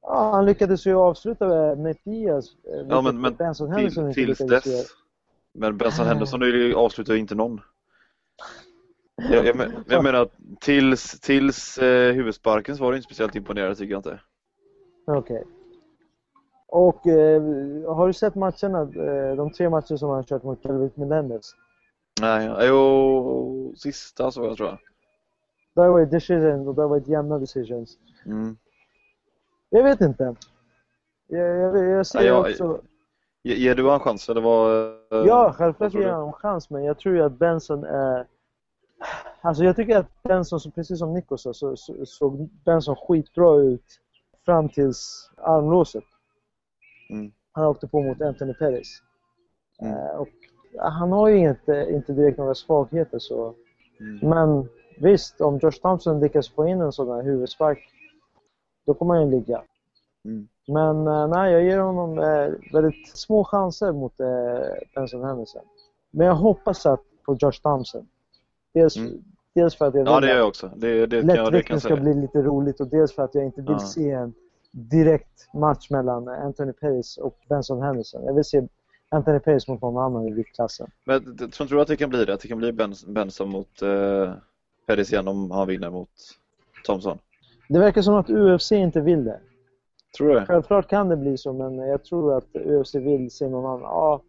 [0.03, 2.47] Ja, han lyckades ju avsluta Nate Diaz.
[2.65, 4.87] eh, Ja, men, men Benson Henderson till, inte tills dess.
[5.53, 6.43] Men Benson Henderson
[6.77, 7.61] avslutar ju inte någon.
[9.31, 10.29] Jag, jag, men- jag menar,
[10.61, 14.21] tills, tills eh, huvudsparken så var det inte speciellt imponerande tycker jag inte.
[15.07, 15.45] Okej.
[16.69, 17.43] Och eh,
[17.95, 21.55] har du sett matcherna, eh, de tre matcher som han kört mot Calvin Melendez?
[22.21, 24.79] Nej, jo, sista så jag tror jag.
[25.75, 27.99] Där var det decisions och där var det jämna decisions.
[28.27, 28.57] Mm.
[29.71, 30.35] Jag vet inte.
[31.29, 32.81] Jag, jag, jag ser Ja, jag- också...
[33.43, 34.87] Ge- Ger du en chans eller vad?
[34.87, 38.27] eh, Ja, självklart ger han en chans, men jag tror ju att Benson är...
[39.41, 44.01] Alltså jag tycker att Benson, precis som Nico sa, så, så, såg Benson skitbra ut
[44.45, 46.05] fram tills armlåset.
[47.11, 47.33] Mm.
[47.53, 49.03] Han åkte på mot Anthony Pettis.
[49.83, 49.95] Mm.
[49.95, 50.29] Eh, och
[50.79, 53.55] han har ju inte, inte direkt några svagheter så.
[54.01, 54.19] Mm.
[54.29, 54.69] Men
[54.99, 57.79] visst, om Josh Thompson lyckas få in en sån här huvudspark,
[58.87, 59.63] då kommer han ju ligga.
[60.25, 60.49] Mm.
[60.69, 64.27] Men eh, nej, jag ger honom eh, väldigt små chanser mot eh,
[64.95, 65.63] Benson Henderson.
[66.11, 68.09] Men jag hoppas att på Josh Thompson.
[68.75, 69.13] Dels, Mm.
[69.55, 70.71] dels för att jag Ja, vill det gör jag också.
[70.77, 73.79] Det, det lättvikten ska bli lite roligt och dels för att jag inte vill Ja.
[73.79, 74.35] se en
[74.71, 78.25] direkt match mellan Anthony Pettis och Benson Henderson.
[78.25, 78.63] Jag vill se
[79.09, 80.91] Anthony Pettis mot någon annan i viktklassen.
[81.05, 82.35] Men tror du att det kan bli det?
[82.35, 84.33] Att det kan bli Bens- Benson mot eh,
[84.87, 86.09] Pettis igen om han vinner mot
[86.87, 87.19] Thompson?
[87.69, 89.41] Det verkar som att UFC inte vill det.
[90.17, 90.47] Tror du det?
[90.47, 93.81] Självklart kan det bli så, men jag tror att UFC vill se någon annan.
[93.83, 94.21] Ja,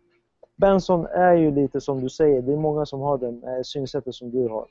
[0.55, 4.15] Benson är ju lite som du säger, det är många som har den eh, synsättet
[4.15, 4.67] som du har.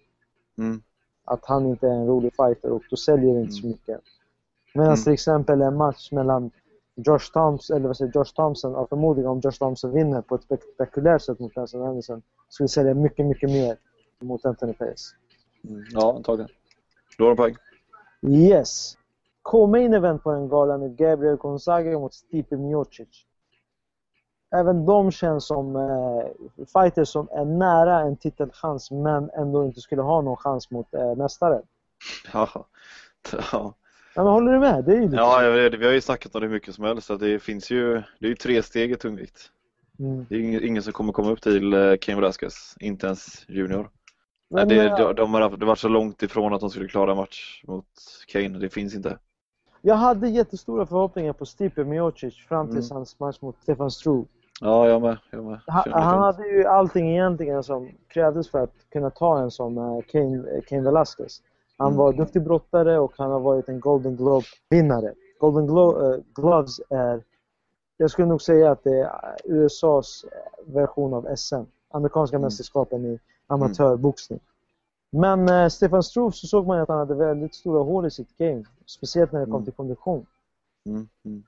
[0.59, 0.83] Mm.
[1.25, 3.71] Att han inte är en rolig fighter och då säljer det inte så Mm.
[3.71, 4.01] mycket.
[4.75, 5.03] Medan Mm.
[5.05, 6.51] till exempel en match mellan
[6.97, 10.43] Josh Thompson, eller vad säger Josh Thompson, och förmodligen om Josh Thompson vinner på ett
[10.43, 13.77] spektakulärt sätt mot Benson Anderson, skulle sälja mycket, mycket mer
[14.21, 15.15] mot Anthony Pettis.
[15.69, 15.85] Mm.
[15.91, 16.51] Ja, antagligen.
[17.19, 17.57] Då har du poäng.
[18.27, 18.99] Yes!
[19.43, 23.27] Co-main event på den galan är Gabriel Gonzaga mot Stipe Miocic.
[24.55, 26.27] Även de känns som eh,
[26.73, 31.17] fighters som är nära en titelchans men ändå inte skulle ha någon chans mot eh,
[31.17, 31.63] mästare.
[32.33, 32.49] Ja.
[33.53, 33.75] Ja.
[34.15, 34.85] Ja, men håller du med?
[34.85, 36.75] Det är ju lite ja, jag vet, vi har ju snackat om det hur mycket
[36.75, 37.11] som helst.
[37.11, 39.51] Att det finns ju, det är ju tre steg i tungvikt.
[39.99, 40.27] Mm.
[40.29, 43.91] Det är ingen, ingen som kommer komma upp till eh, Cain Velasquez, inte ens Junior.
[44.51, 46.89] Men, Nej, det, eh, de, de har det var så långt ifrån att de skulle
[46.89, 47.85] klara match mot
[48.29, 48.59] Kane.
[48.59, 49.19] Det finns inte.
[49.83, 52.97] Jag hade jättestora förhoppningar på Stipe Miocic fram tills Mm.
[52.97, 54.25] hans match mot Stefan Struve.
[54.61, 55.17] Ja, jag med.
[55.31, 55.61] Jag med.
[55.67, 60.01] Han, han hade ju allting egentligen som krävdes för att kunna ta en som eh,
[60.13, 61.43] Cain, Cain Velasquez.
[61.79, 61.99] Han Mm.
[61.99, 65.15] var duktig brottare och han har varit en Golden Globe-vinnare.
[65.41, 67.23] Golden Glo- eh, Gloves är,
[67.97, 70.25] jag skulle nog säga att det är USAs
[70.67, 71.63] version av SM.
[71.91, 72.45] Amerikanska Mm.
[72.47, 74.41] mästerskapen i amatörboxning.
[75.13, 78.37] Men eh, Stefan Struve så såg man att han hade väldigt stora hål i sitt
[78.39, 78.65] game.
[78.87, 79.65] Speciellt när det kom Mm.
[79.65, 80.27] till kondition.
[80.87, 81.43] Mm, mm.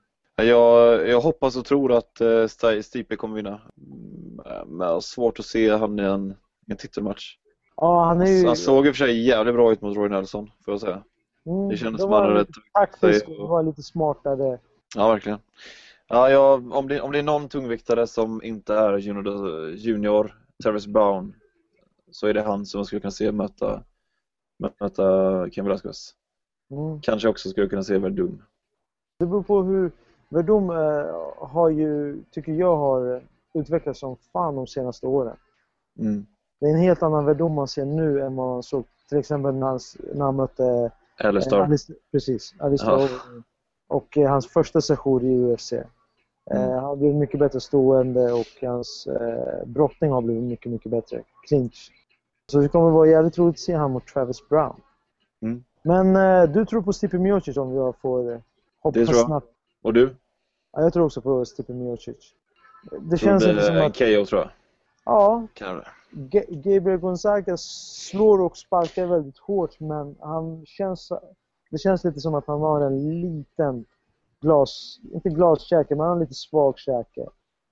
[0.49, 3.61] Jag, jag hoppas och tror att Sti- Stipe kommer vinna.
[3.79, 6.35] Mm, Men jag har svårt att se han i en,
[6.67, 7.37] en titelmatch.
[7.77, 8.47] Ja, han är ju...
[8.47, 11.03] Han såg i och för sig jävligt bra ut mot Roy Nelson, får jag säga.
[11.47, 14.59] mm, Det kändes som han hade rätt taktisk sig och var lite smartare.
[14.97, 15.39] Ja, verkligen.
[16.09, 20.87] Ja, jag, om, det, om det är någon tungviktare som inte är junior, junior Travis
[20.87, 21.35] Brown
[22.11, 23.83] så är det han som jag skulle kunna se möta,
[24.81, 26.15] möta Ken Velasquez.
[26.71, 27.01] Mm.
[27.01, 28.43] Kanske också skulle kunna se Verdum.
[29.19, 29.91] Det beror på hur...
[30.29, 31.07] Verdum eh,
[31.39, 33.23] har ju, tycker jag, har
[33.55, 35.37] utvecklats som fan de senaste åren.
[35.99, 36.27] Mm.
[36.61, 39.55] Det är en helt annan Verdum man ser nu än vad man såg till exempel
[39.55, 39.81] när han,
[40.15, 41.63] när han mötte Eller eh.
[41.63, 42.97] Alice, precis, Alistair Ja.
[42.97, 43.43] Overeem.
[43.89, 45.73] Och eh, hans första session i UFC.
[46.51, 46.71] Eh, Mm.
[46.75, 51.23] han har blivit mycket bättre stående och hans eh, brottning har blivit mycket, mycket bättre.
[51.49, 51.93] Clinch.
[52.53, 54.81] Så det kommer vara jävligt roligt att se han mot Travis Brown.
[55.43, 55.65] Mm.
[55.83, 58.39] Men eh, du tror på Stipe Miocic om jag får eh,
[58.83, 59.27] hoppa Det tror jag.
[59.27, 59.47] snabbt?
[59.83, 60.17] Och du?
[60.73, 62.35] Ja, jag tror också på Stipe Miocic.
[62.91, 63.99] Det Tror känns det inte som att...
[63.99, 64.51] KO tror jag.
[65.05, 65.47] Ja,
[66.49, 71.13] Gabriel Gonzaga slår och sparkar väldigt hårt men han känns...
[71.71, 73.85] Det känns lite som att han har en liten
[74.41, 75.01] glas...
[75.12, 77.26] Inte glaskäke, men han har lite svag käke.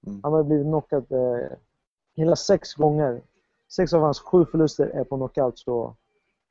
[0.07, 0.21] Mm.
[0.23, 1.57] Han har blivit knockad eh,
[2.17, 3.23] hela sex gånger.
[3.77, 5.97] Sex av hans sju förluster är på knockout så...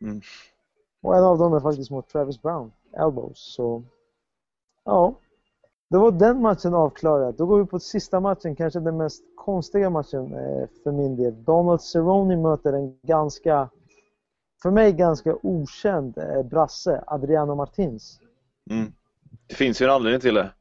[0.02, 0.22] Mm.
[1.02, 3.54] Och en av dem är faktiskt mot Travis Brown, elbows.
[3.56, 3.84] Så...
[4.84, 5.16] Ja.
[5.90, 7.36] Då var den matchen avklarad.
[7.36, 11.44] Då går vi på sista matchen, kanske den mest konstiga matchen eh, för min del.
[11.44, 13.70] Donald Cerrone möter en ganska,
[14.62, 18.20] för mig ganska okänd eh, brasse, Adriano Martins.
[18.70, 18.94] Mm.
[19.48, 20.54] Det finns ju en anledning till det.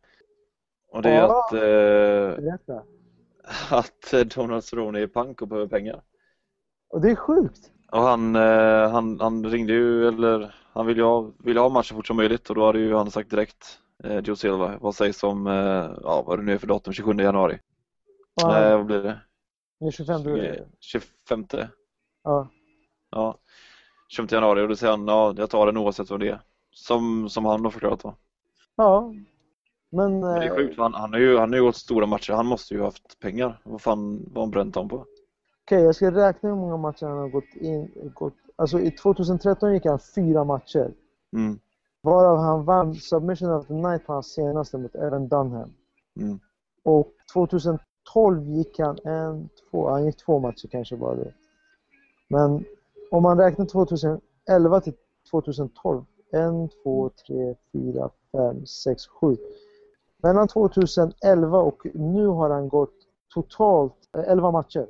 [0.89, 1.41] Och det är Ja.
[1.47, 2.55] att, eh,
[3.70, 6.03] att eh, Donald Cerrone är pank och behöver pengar.
[6.91, 7.70] Och det är sjukt.
[7.93, 12.07] Och han, eh, han, han ringde ju, eller han ville ha, ville ha matchen fort
[12.07, 15.47] som möjligt och då hade ju han sagt direkt eh, Joe Silva, vad sägs om,
[15.47, 17.59] eh, ja vad det nu är för datum, 27 januari?
[18.43, 19.20] Han, Nej, vad blir det?
[19.81, 21.47] det är 25 20, 25?
[22.25, 22.49] Ja.
[23.11, 23.39] Ja,
[24.09, 26.41] 25 januari och då säger han, ja jag tar den oavsett vad det är.
[26.70, 28.16] Som, som han har förklarat då.
[28.77, 29.14] Ja.
[29.95, 32.07] Men, Men det är eh, sjukt, han, han har ju, han har ju gått stora
[32.07, 33.61] matcher, han måste ju ha haft pengar.
[33.64, 35.07] Vad fan var han bränt dem på?
[35.64, 38.11] Okej, jag ska räkna hur många matcher han har gått in.
[38.14, 40.95] Gått, alltså i 2013 gick han fyra matcher.
[41.37, 41.59] Mm,
[42.03, 45.73] Varav han vann Submission of the Night på hans senaste mot Evan Dunham.
[46.20, 46.39] mm,
[46.85, 51.33] Och 2012 gick han en, två, han gick två matcher kanske bara då.
[52.29, 52.64] Men
[53.11, 54.95] om man räknar 2011 till
[55.31, 56.05] 2012.
[56.33, 59.37] En, två, tre, fyra, fem, sex, sju.
[60.22, 62.95] Mellan 2011 och nu har han gått
[63.35, 64.87] totalt eh, 11 matcher.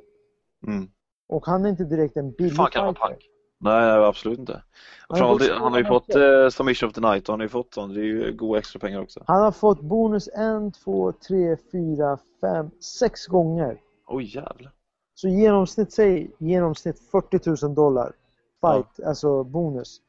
[0.67, 0.89] mm.
[1.29, 3.27] Och han är inte direkt en billig fan kan han fighter.
[3.59, 4.63] Nej, nej, absolut inte.
[5.07, 7.45] Och Han har han har ju fått eh, Submission of the Night och han har
[7.45, 7.93] ju fått sånt.
[7.93, 9.23] Det är ju goda extra pengar också.
[9.27, 13.81] Han har fått bonus en, två, tre, fyra, fem, sex gånger.
[14.07, 14.71] Oj jävlar.
[15.15, 18.13] Så genomsnitt, säg genomsnitt 40 000 dollar
[18.61, 20.01] fight, alltså bonus.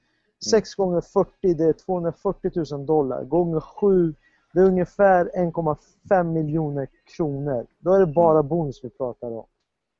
[0.50, 3.24] 6 gånger 40 det är 240 000 dollar.
[3.24, 4.14] Gånger 7
[4.52, 7.66] det är ungefär 1,5 miljoner kronor.
[7.78, 9.44] Då är det bara bonus vi pratar om.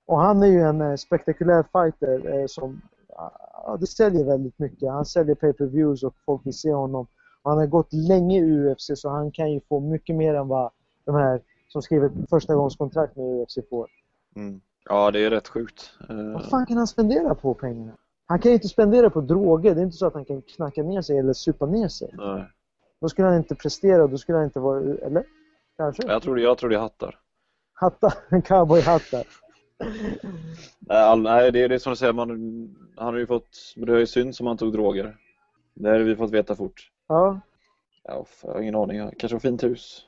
[0.06, 4.90] Och han är ju en eh, spektakulär fighter eh, som ja, det säljer väldigt mycket.
[4.90, 7.06] Han säljer pay-per-views och folk vill se honom.
[7.42, 10.48] Och han har gått länge i UFC så han kan ju få mycket mer än
[10.48, 10.70] vad
[11.04, 13.90] de här som skriver första gångs kontrakt med UFC får.
[14.36, 14.60] Mm.
[14.84, 15.92] Ja, det är rätt sjukt.
[16.08, 17.92] Eh, Vad fan kan han spendera på pengarna?
[18.26, 19.74] Han kan ju inte spendera på droger.
[19.74, 22.10] Det är inte så att han kan knacka ner sig eller supa ner sig.
[22.12, 22.44] nej.
[23.00, 24.80] Då skulle han inte prestera, då skulle han inte vara...
[24.80, 25.24] Eller?
[25.76, 26.02] Kanske?
[26.06, 27.18] Jag tror, jag tror det är hattar.
[27.72, 29.24] Hattar, cowboyhattar.
[31.16, 32.28] Nej, det, är- det som du säger, man,
[32.96, 35.16] han har ju fått, men det är ju synd som han tog droger.
[35.74, 36.90] Det har vi fått veta fort.
[37.08, 37.40] Ja.
[38.04, 39.10] Ja, jag har ingen aning.
[39.18, 40.06] Kanske har fint hus.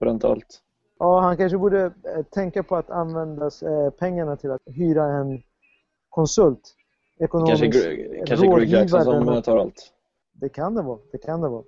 [0.00, 0.62] Bränt allt.
[0.98, 5.42] ja, han kanske borde eh, tänka på att använda eh, pengarna till att hyra en
[6.08, 6.76] konsult.
[7.20, 9.92] Ekonomisk Kanske, kanske Greg Jackson som tar allt.
[10.32, 10.98] Det kan det vara.
[11.12, 11.62] Det kan det vara.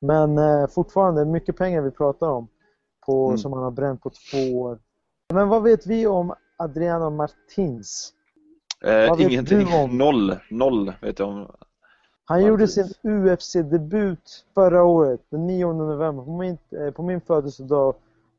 [0.00, 2.48] Men eh, fortfarande mycket pengar vi pratar om
[3.06, 3.38] på, Mm.
[3.38, 4.78] som han har bränt på två år.
[5.34, 8.12] Men vad vet vi om Adriano Martins?
[8.84, 9.68] Eh, ingenting.
[9.98, 10.36] Noll.
[10.50, 11.50] Noll vet jag om.
[12.24, 12.74] Han gjorde Martins.
[13.02, 16.24] sin UFC-debut förra året, den 9 november.
[16.24, 17.94] På min, eh, på min födelsedag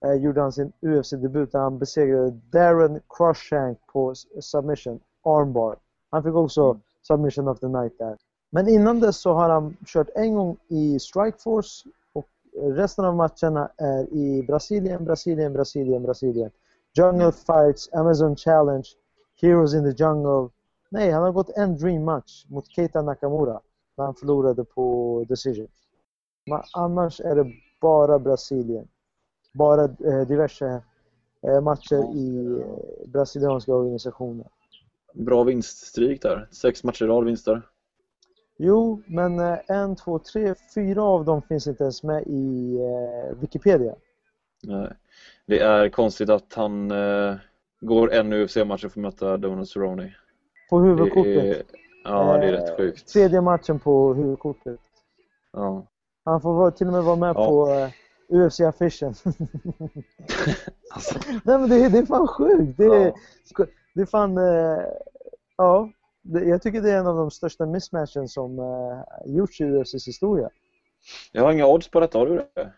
[0.06, 5.76] eh, gjorde han sin UFC-debut där han besegrade Darren Crushank på submission, armbar.
[6.14, 8.18] Han fick också submission of the night där.
[8.52, 12.28] Men innan dess så har han kört en gång i Strikeforce och
[12.62, 16.52] resten av matcherna är i Brasilien, Brasilien, Brasilien, Brasilien.
[16.98, 18.88] Jungle Fights, Amazon Challenge,
[19.42, 20.50] Heroes in the Jungle.
[20.90, 23.62] Nej, han har gått en dream match mot Keita Nakamura
[23.98, 25.68] när han förlorade på decision.
[26.46, 27.52] Men annars är det
[27.82, 28.88] bara Brasilien.
[29.54, 30.82] Bara eh, diverse
[31.42, 34.48] eh, matcher i eh, brasilianska organisationer.
[35.14, 36.48] Bra vinststreak där.
[36.52, 37.62] Sex matcher i rad vinster.
[38.58, 43.38] Jo, men eh, en, två, tre, fyra av dem finns inte ens med i eh,
[43.40, 43.96] Wikipedia.
[44.64, 44.90] Nej.
[45.46, 47.36] Det är konstigt att han eh,
[47.82, 50.16] går en UFC-match för att möta Donald Cerrone.
[50.70, 51.44] På huvudkortet.
[51.44, 51.64] är,
[52.04, 53.08] ja, det är Eh, rätt sjukt.
[53.08, 54.80] Tredje matchen på huvudkortet.
[55.54, 55.88] Ja.
[56.26, 57.48] Han får vara, till och med vara med Ja.
[57.48, 57.90] på eh,
[58.30, 59.14] UFC-affischen.
[60.92, 62.78] Alltså, Nej men det, är- det är fan sjukt.
[62.78, 63.66] Det, är- ja.
[63.94, 64.38] Det är fan...
[64.38, 64.84] Eh,
[65.58, 65.90] ja.
[66.22, 70.50] Jag tycker det är en av de största mismatchen som eh, gjorts i UFCs historia.
[71.32, 72.72] Jag har inga odds på detta, har du det?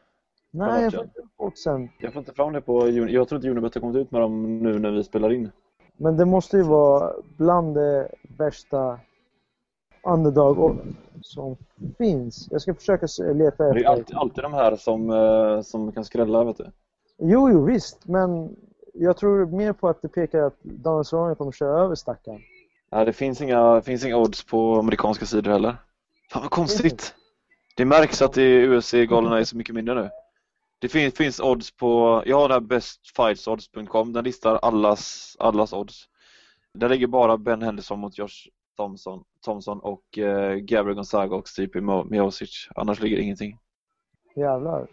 [0.52, 1.90] Nej, jag får inte oddsen.
[2.00, 4.60] Jag får inte fram det på Jag tror inte Unibet har kommit ut med dem
[4.60, 5.52] nu när vi spelar in.
[5.98, 9.00] Men det måste ju vara bland det värsta
[10.04, 10.78] underdog
[11.22, 11.56] som
[11.98, 12.48] finns.
[12.52, 13.86] Jag ska försöka leta Det är efter.
[13.90, 16.72] alltid, alltid de här som, eh, som kan skrälla, vet du.
[17.18, 18.08] Jo, jo, visst.
[18.08, 18.56] Men
[18.96, 22.42] jag tror mer på att det pekar att Donald Cerrone kommer köra över stackaren.
[22.92, 25.78] Nej, det finns inga, finns inga odds på amerikanska sidor heller.
[26.32, 27.16] Fan vad konstigt.
[27.78, 30.10] Det märks att UFC-galorna är så mycket mindre nu.
[30.80, 36.06] Det finns, finns odds på, jag har den här bestfightsodds.com, den listar allas, allas odds.
[36.74, 41.82] Där ligger bara Ben Henderson mot Josh Thompson, Thompson och eh, Gabriel Gonzaga och Stipe
[41.82, 42.70] Miocic.
[42.76, 43.60] Annars ligger ingenting.
[44.36, 44.88] Jävlar.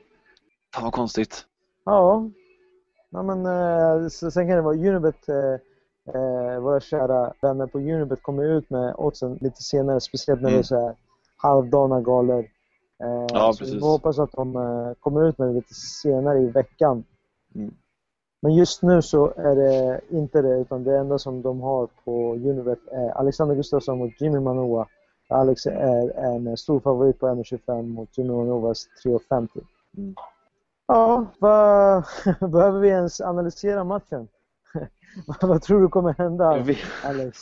[0.74, 1.46] Fan vad konstigt.
[1.84, 2.30] Ja.
[3.12, 5.54] Ja men, eh, sen kan det vara Unibet, eh,
[6.14, 10.54] eh, våra kära vänner på Unibet kommer ut med oddsen lite senare, speciellt när det
[10.54, 10.64] är Mm.
[10.64, 10.94] så här
[11.36, 12.38] halvdana galor.
[13.04, 16.46] Eh, Ja, så vi hoppas att de eh, kommer ut med det lite senare i
[16.50, 17.04] veckan.
[17.54, 17.74] Mm.
[18.42, 22.32] Men just nu så är det inte det, utan det enda som de har på
[22.34, 24.86] Unibet är Alexander Gustafsson mot Jimmy Manoa.
[25.28, 29.48] Alex är en stor favorit på 1,25 mot Jimmy Manovas 3,50.
[29.96, 30.14] Mm.
[30.86, 32.04] Ja, vad,
[32.52, 34.28] behöver vi ens analysera matchen?
[35.40, 36.44] vad tror du kommer hända,
[37.04, 37.40] Alex?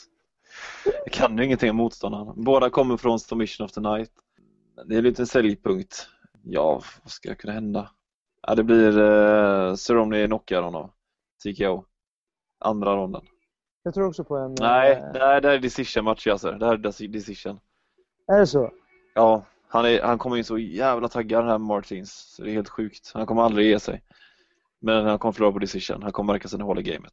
[1.05, 2.33] Jag kan ju ingenting om motståndarna.
[2.37, 4.11] Båda kommer från Submission of the Night.
[4.87, 6.09] Det är en säljpunkt.
[6.43, 7.91] Ja, vad ska kunna hända?
[8.47, 10.91] Ja, det blir eh, Cerrone knockar honom.
[11.45, 11.85] TKO.
[12.61, 13.23] Andra ronden.
[13.83, 14.55] Jag tror också på en...
[14.61, 16.53] Nej, eh, det här, det här är decision match alltså.
[16.53, 17.61] Det här är deci- decision.
[18.27, 18.71] Är det så?
[19.15, 22.13] Ja, han, är, han kommer in så jävla taggad den här Martins.
[22.13, 23.11] Så det är helt sjukt.
[23.15, 24.03] Han kommer aldrig ge sig.
[24.81, 26.03] Men han kommer förlora på decision.
[26.03, 27.13] Han kommer verka sen hålla gamet.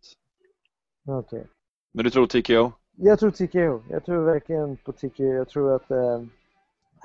[1.08, 1.48] Okej.
[1.94, 2.72] Men du tror TKO?
[2.96, 3.84] Jag tror TKO.
[3.90, 5.24] Jag tror verkligen på TKO.
[5.24, 6.22] Jag tror att eh,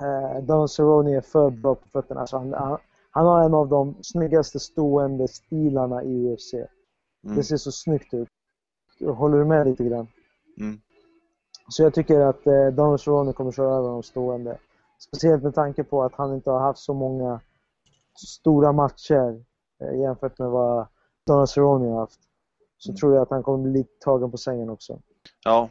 [0.01, 2.21] eh, Don Cerrone är för bra på fötterna.
[2.21, 2.77] Alltså han, han,
[3.11, 6.53] han har en av de snyggaste stående stilarna i UFC.
[6.53, 7.35] Mm.
[7.35, 8.27] Det ser så snyggt ut.
[9.05, 10.07] Håller du med lite grann?
[10.59, 10.81] Mm.
[11.67, 14.57] Så jag tycker att eh, Don Cerrone kommer köra över de stående.
[15.07, 17.41] Speciellt med tanke på att han inte har haft så många
[18.27, 19.43] stora matcher
[19.81, 20.87] eh, jämfört med vad
[21.27, 22.19] Donald Cerrone har haft.
[22.77, 22.97] Så Mm.
[22.97, 24.99] tror jag att han kommer bli lite tagen på sängen också.
[25.43, 25.69] Ja,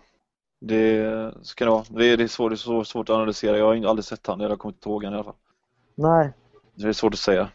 [0.61, 1.05] det
[1.43, 1.85] så kan det vara.
[1.91, 3.59] Det är, det är, svårt, det är så svårt att analysera.
[3.59, 5.35] Jag har aldrig sett han, eller jag kommer inte ihåg han i alla fall.
[5.95, 6.33] Nej,
[6.75, 7.49] Det är svårt att säga.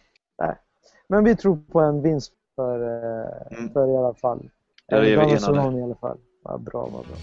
[1.09, 3.73] men vi tror på en vinst för, eh, Mm.
[3.73, 4.49] för i alla fall.
[4.87, 5.79] Där är vi enade.
[5.79, 6.17] I alla fall.
[6.43, 7.15] Vad bra, vad bra.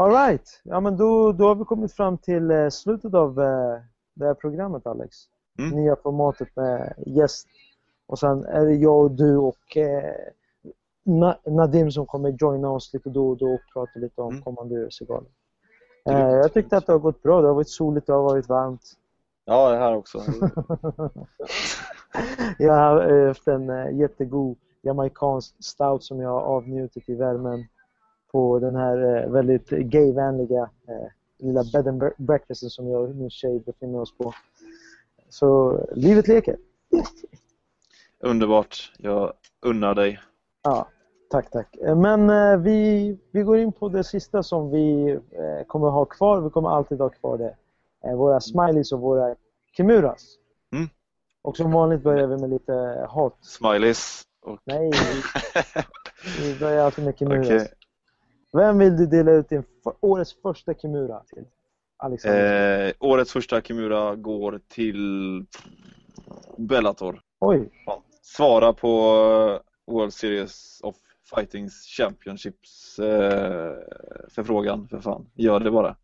[0.00, 3.78] Alright, ja men då, då har vi kommit fram till eh, slutet av eh,
[4.14, 5.16] det här programmet Alex.
[5.58, 5.70] Mm.
[5.70, 7.46] Nya formatet med gäst.
[8.06, 10.14] Och sen är det jag och du och eh,
[11.06, 14.42] Na- Nadim som kommer joina oss lite då och då och prata lite om Mm.
[14.42, 15.26] kommande UFC-galor.
[16.08, 17.40] Eh, jag tyckte att det har gått bra.
[17.40, 18.82] Det har varit soligt, det har varit varmt.
[19.44, 20.18] Ja, det här också.
[22.58, 27.64] jag har haft en eh, jättegod jamaicansk stout som jag har avnjutit i värmen
[28.32, 31.08] på den här eh, väldigt gayvänliga eh,
[31.38, 34.34] lilla bed and bre- breakfasten som jag och min tjej befinner oss på.
[35.28, 36.56] Så livet leker.
[38.20, 38.92] Underbart.
[38.98, 40.20] Jag unnar dig.
[40.62, 40.88] Ja,
[41.30, 41.76] tack, tack.
[41.76, 46.04] Eh, Men eh, vi, vi går in på det sista som vi eh, kommer ha
[46.04, 46.40] kvar.
[46.40, 47.56] Vi kommer alltid ha kvar det.
[48.04, 49.34] Eh, våra smileys och våra
[49.76, 50.36] kimuras.
[50.72, 50.88] Mm.
[51.42, 53.36] Och som vanligt börjar vi med lite hat.
[53.40, 54.22] Smileys.
[54.42, 54.58] Och...
[54.64, 54.90] Nej,
[56.40, 57.46] vi börjar alltid med kimuras.
[57.46, 57.68] Okej.
[58.52, 59.62] Vem vill du dela ut din
[60.00, 61.44] årets första kimura till?
[61.96, 62.86] Alexander?
[62.86, 65.44] Eh, årets första Kimura går till
[66.58, 67.20] Bellator.
[67.40, 67.68] Oj,
[68.22, 68.88] Svara på
[69.88, 70.96] eh, World Series of
[71.34, 73.74] Fightings Championships eh,
[74.28, 75.30] förfrågan för fan.
[75.34, 75.96] Gör det bara.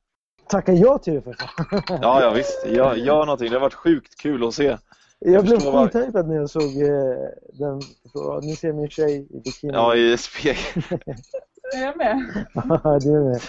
[0.49, 1.82] tacka ja till det för fan.
[2.03, 2.66] Ja, ja visst.
[2.66, 3.49] Gör, gör någonting.
[3.51, 4.76] Det har varit sjukt kul att se.
[5.18, 7.80] Jag blev förstår vad- skithypad när jag såg eh, den.
[8.12, 9.72] Så, ni ser min tjej i bikini.
[9.72, 10.82] Ja, i spegeln.
[11.75, 12.47] Är jag med?
[12.55, 13.41] Ja, du är med.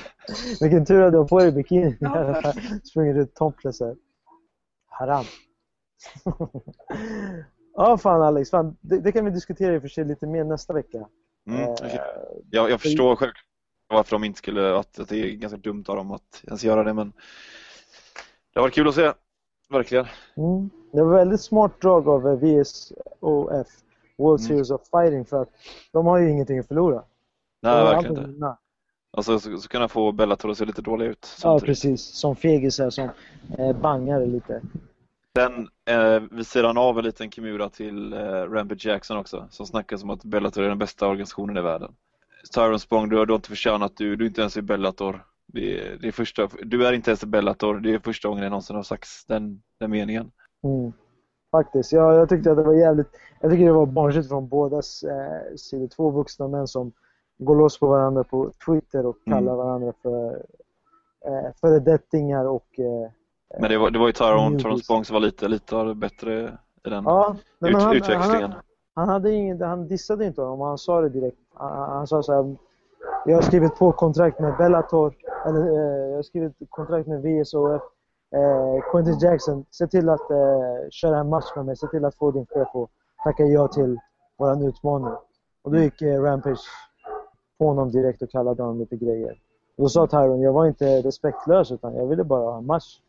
[0.62, 1.98] Vilken tur att du har på dig bikini.
[2.00, 2.54] Ja.
[2.84, 3.96] Springer ut topless här.
[4.90, 5.26] Haram.
[7.80, 8.50] Ja, fan Alex.
[8.50, 11.08] Fan, det, det kan vi diskutera i och för sig lite mer nästa vecka.
[11.48, 12.00] Mm, Eh, okej.
[12.52, 13.44] jag, jag förstår självklart
[13.90, 16.84] varför de inte skulle, att, att det är ganska dumt av dem att ens göra
[16.84, 17.10] det men
[18.54, 19.14] det har varit kul att se.
[19.70, 20.06] Verkligen.
[20.38, 20.70] Mm.
[20.92, 23.68] Det var väldigt smart drag av VSOF,
[24.18, 24.48] World Mm.
[24.48, 25.50] Series of Fighting, för att
[25.92, 27.04] de har ju ingenting att förlora.
[27.62, 28.32] Nej, verkligen inte.
[28.32, 28.58] vinna.
[29.18, 31.20] Alltså, så, så kunna få Bellator att se lite dålig ut.
[31.22, 31.66] Ja, samtidigt.
[31.66, 32.02] precis.
[32.06, 33.10] Som fegisar som
[33.58, 34.62] eh, bangar lite.
[35.38, 40.04] Sen eh, vid sidan av en liten Kimura till eh, Rampage Jackson också som snackas
[40.04, 41.92] om att Bellator är den bästa organisationen i världen.
[42.56, 45.26] Tyron Spong, du har, du har inte förtjänat, du, du är inte ens i Bellator.
[45.48, 48.44] Det, är- det är första, du är inte ens i Bellator, det är första gången
[48.44, 50.32] jag någonsin har sagt den, den meningen.
[50.64, 50.94] Mm.
[51.52, 51.92] Faktiskt.
[51.92, 53.08] Ja, jag tyckte att det var jävligt...
[53.42, 55.88] Jag tycker det var barnsligt från bådas eh, sidor.
[55.88, 56.92] Två vuxna män som
[57.38, 59.40] går loss på varandra på Twitter och Mm.
[59.40, 60.46] kallar varandra för
[61.26, 62.80] eh, föredettingar och...
[62.80, 63.12] Eh,
[63.60, 64.64] Men det var, det var ju Tyron, Newbies.
[64.64, 68.52] Tyron Spong som var lite, lite bättre i den ja, ut, han, utväxlingen.
[68.52, 68.62] Han,
[68.94, 71.38] han, hade ingen, han dissade inte honom, han sa det direkt.
[71.54, 72.56] Han, han sa så här,
[73.26, 75.14] jag har skrivit på kontrakt med Bellator,
[75.46, 77.82] eller eh, jag har skrivit kontrakt med VSOF.
[78.36, 82.16] Eh, Quentin Jackson, se till att eh, köra en match med mig, se till att
[82.16, 82.90] få din chef att
[83.24, 84.00] tacka ja till
[84.38, 85.14] våran utmaning.
[85.62, 86.60] Och då gick eh, Rampage
[87.58, 89.40] på honom direkt och kallade honom lite grejer.
[89.78, 93.00] Då sa Tyron, jag var inte respektlös utan jag ville bara ha en match.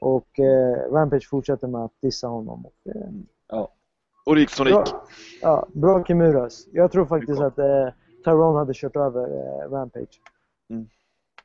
[0.00, 2.66] Och eh, Rampage fortsatte med att dissa honom.
[2.66, 3.08] Och, eh,
[4.26, 4.94] Och det gick som det gick.
[5.42, 6.66] ja, bra Kimuras.
[6.72, 7.88] Jag tror faktiskt att eh,
[8.24, 10.20] Tyrone hade kört över eh, Rampage.
[10.70, 10.86] Mm.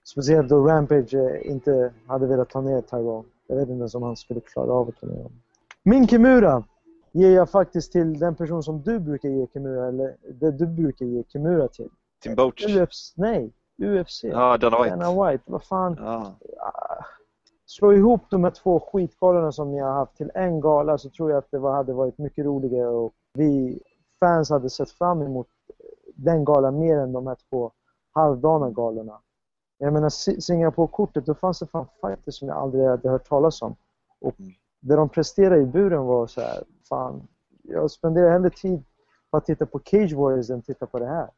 [0.04, 3.24] Speciellt då Rampage eh, inte hade velat ta ner Tyrone.
[3.48, 5.42] Jag vet inte ens om han skulle klara av att ta ner honom.
[5.84, 6.64] Min Kimura
[7.12, 11.06] ger jag faktiskt till den person som du brukar ge Kimura, eller det du brukar
[11.06, 11.90] ge Kimura till.
[12.24, 12.66] Tim Boach.
[12.78, 14.24] UFC, nej, UFC.
[14.24, 14.96] Ja, Dana White.
[14.96, 15.96] Dana White, vad fan.
[16.00, 16.36] Ja.
[17.66, 21.30] Slå ihop de här två skitgalorna som ni har haft till en gala så tror
[21.32, 23.80] jag att det hade varit mycket roligare och vi
[24.20, 25.48] fans hade sett fram emot
[26.16, 27.72] den galan mer än de här två
[28.12, 29.20] halvdana galorna.
[29.78, 33.62] Jag menar Si- Singapore-kortet, då fanns det fan fighters som jag aldrig hade hört talas
[33.62, 33.76] om.
[34.22, 34.52] Och Mm.
[34.80, 37.28] det de presterade i buren var så här, fan,
[37.64, 38.84] jag spenderar hellre tid
[39.32, 41.30] på att titta på Cage Warriors än titta på det här.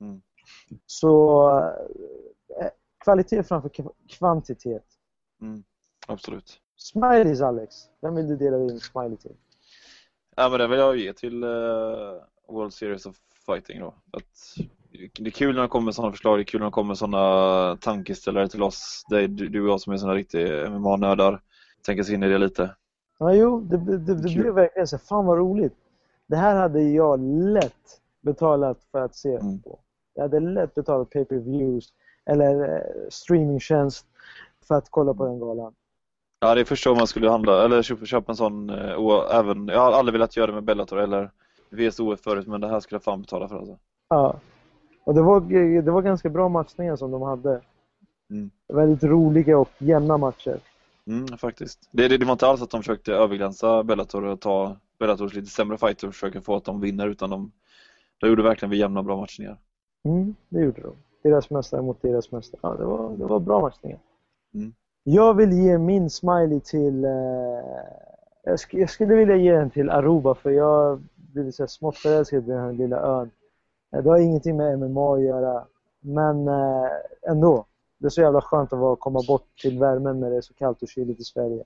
[0.00, 0.22] Mm.
[0.86, 1.48] Så
[2.60, 2.68] eh,
[3.04, 4.84] kvalitet framför kv- kvantitet.
[5.40, 5.64] Mm.
[6.06, 6.60] Absolut.
[6.76, 9.36] Smileys Alex, vem vill du dela din smiley till?
[10.36, 11.48] Ja, men det vill jag ge till eh,
[12.48, 13.16] World Series of
[13.46, 13.94] Fighting då.
[14.12, 14.56] Att
[15.18, 16.88] det är kul när de kommer med sådana förslag, det är kul när de kommer
[16.88, 19.04] med sådana tankeställare till oss.
[19.08, 21.42] Det är du och jag som är sådana riktiga MMA-nördar.
[21.86, 22.76] Tänka sig in i det lite.
[23.18, 24.42] Ja, jo, det, det, det Kul.
[24.42, 24.98] blev verkligen så.
[24.98, 25.74] Fan vad roligt.
[26.26, 29.58] Det här hade jag lätt betalat för att se Mm.
[29.62, 29.78] på.
[30.14, 31.92] Jag hade lätt betalat pay-per-views
[32.26, 34.06] eller eh, streamingtjänst
[34.68, 35.74] för att kolla på den galan.
[36.40, 39.68] Ja, det är första gången man skulle handla, eller köpa, en sån, eh, och även,
[39.68, 41.30] jag har aldrig velat göra det med Bellator eller
[41.70, 43.78] VSOF förut, men det här skulle jag fan betala för alltså.
[44.08, 44.40] Ja.
[45.04, 45.40] Och det var,
[45.82, 47.60] det var ganska bra matchningar som de hade.
[48.30, 48.50] Mm.
[48.68, 50.60] Väldigt roliga och jämna matcher.
[51.06, 51.88] Mm, faktiskt.
[51.90, 55.50] Det, det, det var inte alls att de försökte överglänsa Bellator och ta Bellators lite
[55.50, 57.52] sämre fighter och försöka få att de vinner, utan de,
[58.18, 59.58] de gjorde verkligen jämna bra matchningar.
[60.04, 60.92] Mm, det gjorde de.
[61.22, 62.60] Deras mästare mot deras mästare.
[62.62, 63.98] Ja, det var, det var bra matchningar.
[64.54, 64.74] Mm.
[65.02, 67.04] Jag vill ge min smiley till...
[67.04, 67.10] Eh,
[68.42, 72.44] jag, sk- jag skulle vilja ge den till Aruba för jag blev så smått förälskad
[72.44, 73.30] i den här lilla ön.
[73.96, 75.64] Eh, Det har ingenting med MMA att göra.
[76.00, 76.88] Men eh,
[77.28, 77.64] ändå.
[77.98, 80.54] det är så jävla skönt att vara, komma bort till värmen när det är så
[80.54, 81.64] kallt och kyligt i Sverige.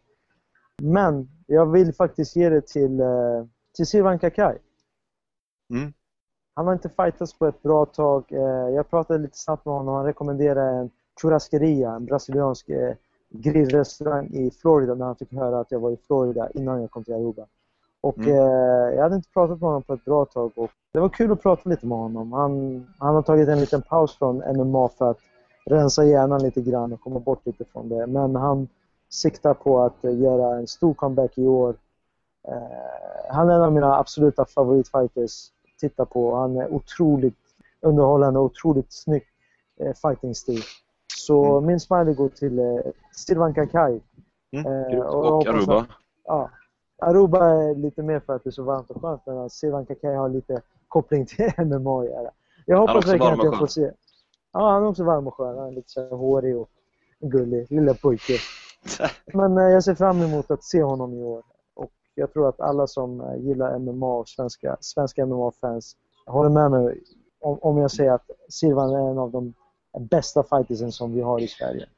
[0.83, 3.45] Men jag vill faktiskt ge det till, eh,
[3.77, 4.59] till Silvan Kakai.
[5.71, 5.93] Mm.
[6.59, 8.25] Han har inte fightats på ett bra tag.
[8.33, 9.95] Eh, Jag pratade lite snabbt med honom.
[9.95, 10.91] Han rekommenderade en
[11.23, 12.95] churrasqueria, en brasiliansk eh,
[13.31, 17.05] grillrestaurang i Florida när han fick höra att jag var i Florida innan jag kom
[17.05, 17.47] till Aruba.
[18.01, 18.31] Och Mm.
[18.31, 21.33] eh, jag hade inte pratat med honom på ett bra tag och det var kul
[21.33, 22.33] att prata lite med honom.
[22.33, 25.19] Han, han har tagit en liten paus från MMA för att
[25.67, 28.07] rensa hjärnan lite grann och komma bort lite från det.
[28.07, 28.69] Men han
[29.09, 31.75] siktar på att göra en stor comeback i år.
[32.49, 32.55] Eh,
[33.31, 35.51] han är en av mina absoluta favoritfighters
[35.81, 36.35] titta på.
[36.37, 37.35] Han är otroligt
[37.81, 39.23] underhållande och otroligt snygg
[39.81, 40.63] eh, fighting-stil.
[41.17, 41.67] Så Mm.
[41.67, 42.65] min smiley går till eh,
[43.13, 44.01] Silvan Kakai.
[44.53, 44.67] Mm.
[44.93, 45.81] Eh, och Och Aruba.
[45.81, 45.87] att-
[46.25, 46.51] Ja.
[46.99, 50.15] Aruba är lite mer för att det är så varmt och skönt medan Silvan Kakai
[50.15, 52.31] har lite koppling till MMA att göra.
[52.67, 53.91] Jag hoppas verkligen att jag får se.
[54.53, 55.59] Ja, han är också varm och skön.
[55.59, 56.69] Han är lite så hårig och
[57.21, 57.67] gullig.
[57.71, 58.33] Lilla pojke.
[59.33, 61.43] Men eh, jag ser fram emot att se honom i år.
[62.19, 65.97] Jag tror att alla som eh, gillar MMA och svenska, svenska MMA-fans
[66.27, 67.03] håller med mig
[67.41, 69.55] om, om jag säger att Silvan är en av de
[70.11, 71.89] bästa fightersen som vi har i Sverige.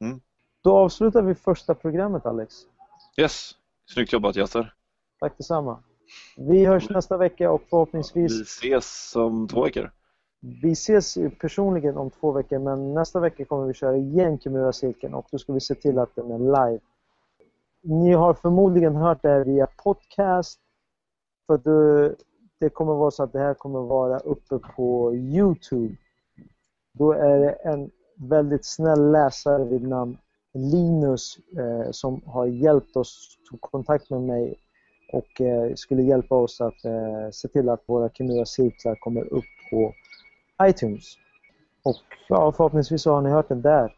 [0.00, 0.20] Mm.
[0.62, 2.54] Då avslutar vi första programmet Alex.
[3.16, 3.50] Yes,
[3.86, 4.74] snyggt jobbat Jasser.
[5.20, 5.78] Tack detsamma.
[6.36, 9.92] Vi hörs nästa vecka och Vi förhoppningsvis ses om två veckor.
[10.62, 15.26] vi ses personligen om två veckor men nästa vecka kommer vi köra igen Kimura-cirkeln och
[15.30, 16.80] då ska vi se till att den är live.
[17.88, 20.60] Ni har förmodligen hört det här via podcast
[21.46, 22.14] för det,
[22.60, 25.96] det kommer vara så att det här kommer vara uppe på Youtube.
[26.98, 30.18] Då är det en väldigt snäll läsare vid namn
[30.54, 34.58] Linus eh, som har hjälpt oss, tog kontakt med mig
[35.12, 39.92] och eh, skulle hjälpa oss att eh, se till att våra Kimura-cirklar kommer upp på
[40.62, 41.04] iTunes.
[41.84, 41.96] Och
[42.28, 43.95] ja, förhoppningsvis så har ni hört den där.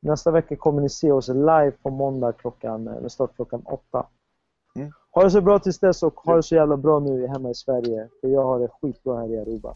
[0.00, 4.06] Nästa vecka kommer ni se oss live på måndag klockan, med start klockan åtta.
[4.76, 4.92] Mm.
[5.10, 7.54] Ha det så bra tills dess och ha det så jävla bra nu hemma i
[7.54, 8.08] Sverige.
[8.20, 9.74] För jag har det skitbra här i Aruba.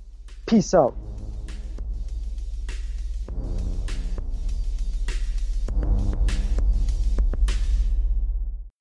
[0.50, 0.94] Peace out!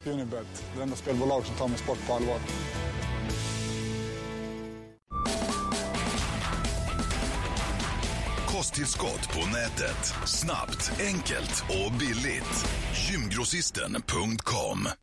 [0.06, 2.38] Unibet, det enda spelbolag som tar min sport på allvar.
[8.62, 10.14] Kosttillskott på nätet.
[10.26, 12.66] Snabbt, enkelt och billigt.
[13.10, 14.88] Gymgrossisten.com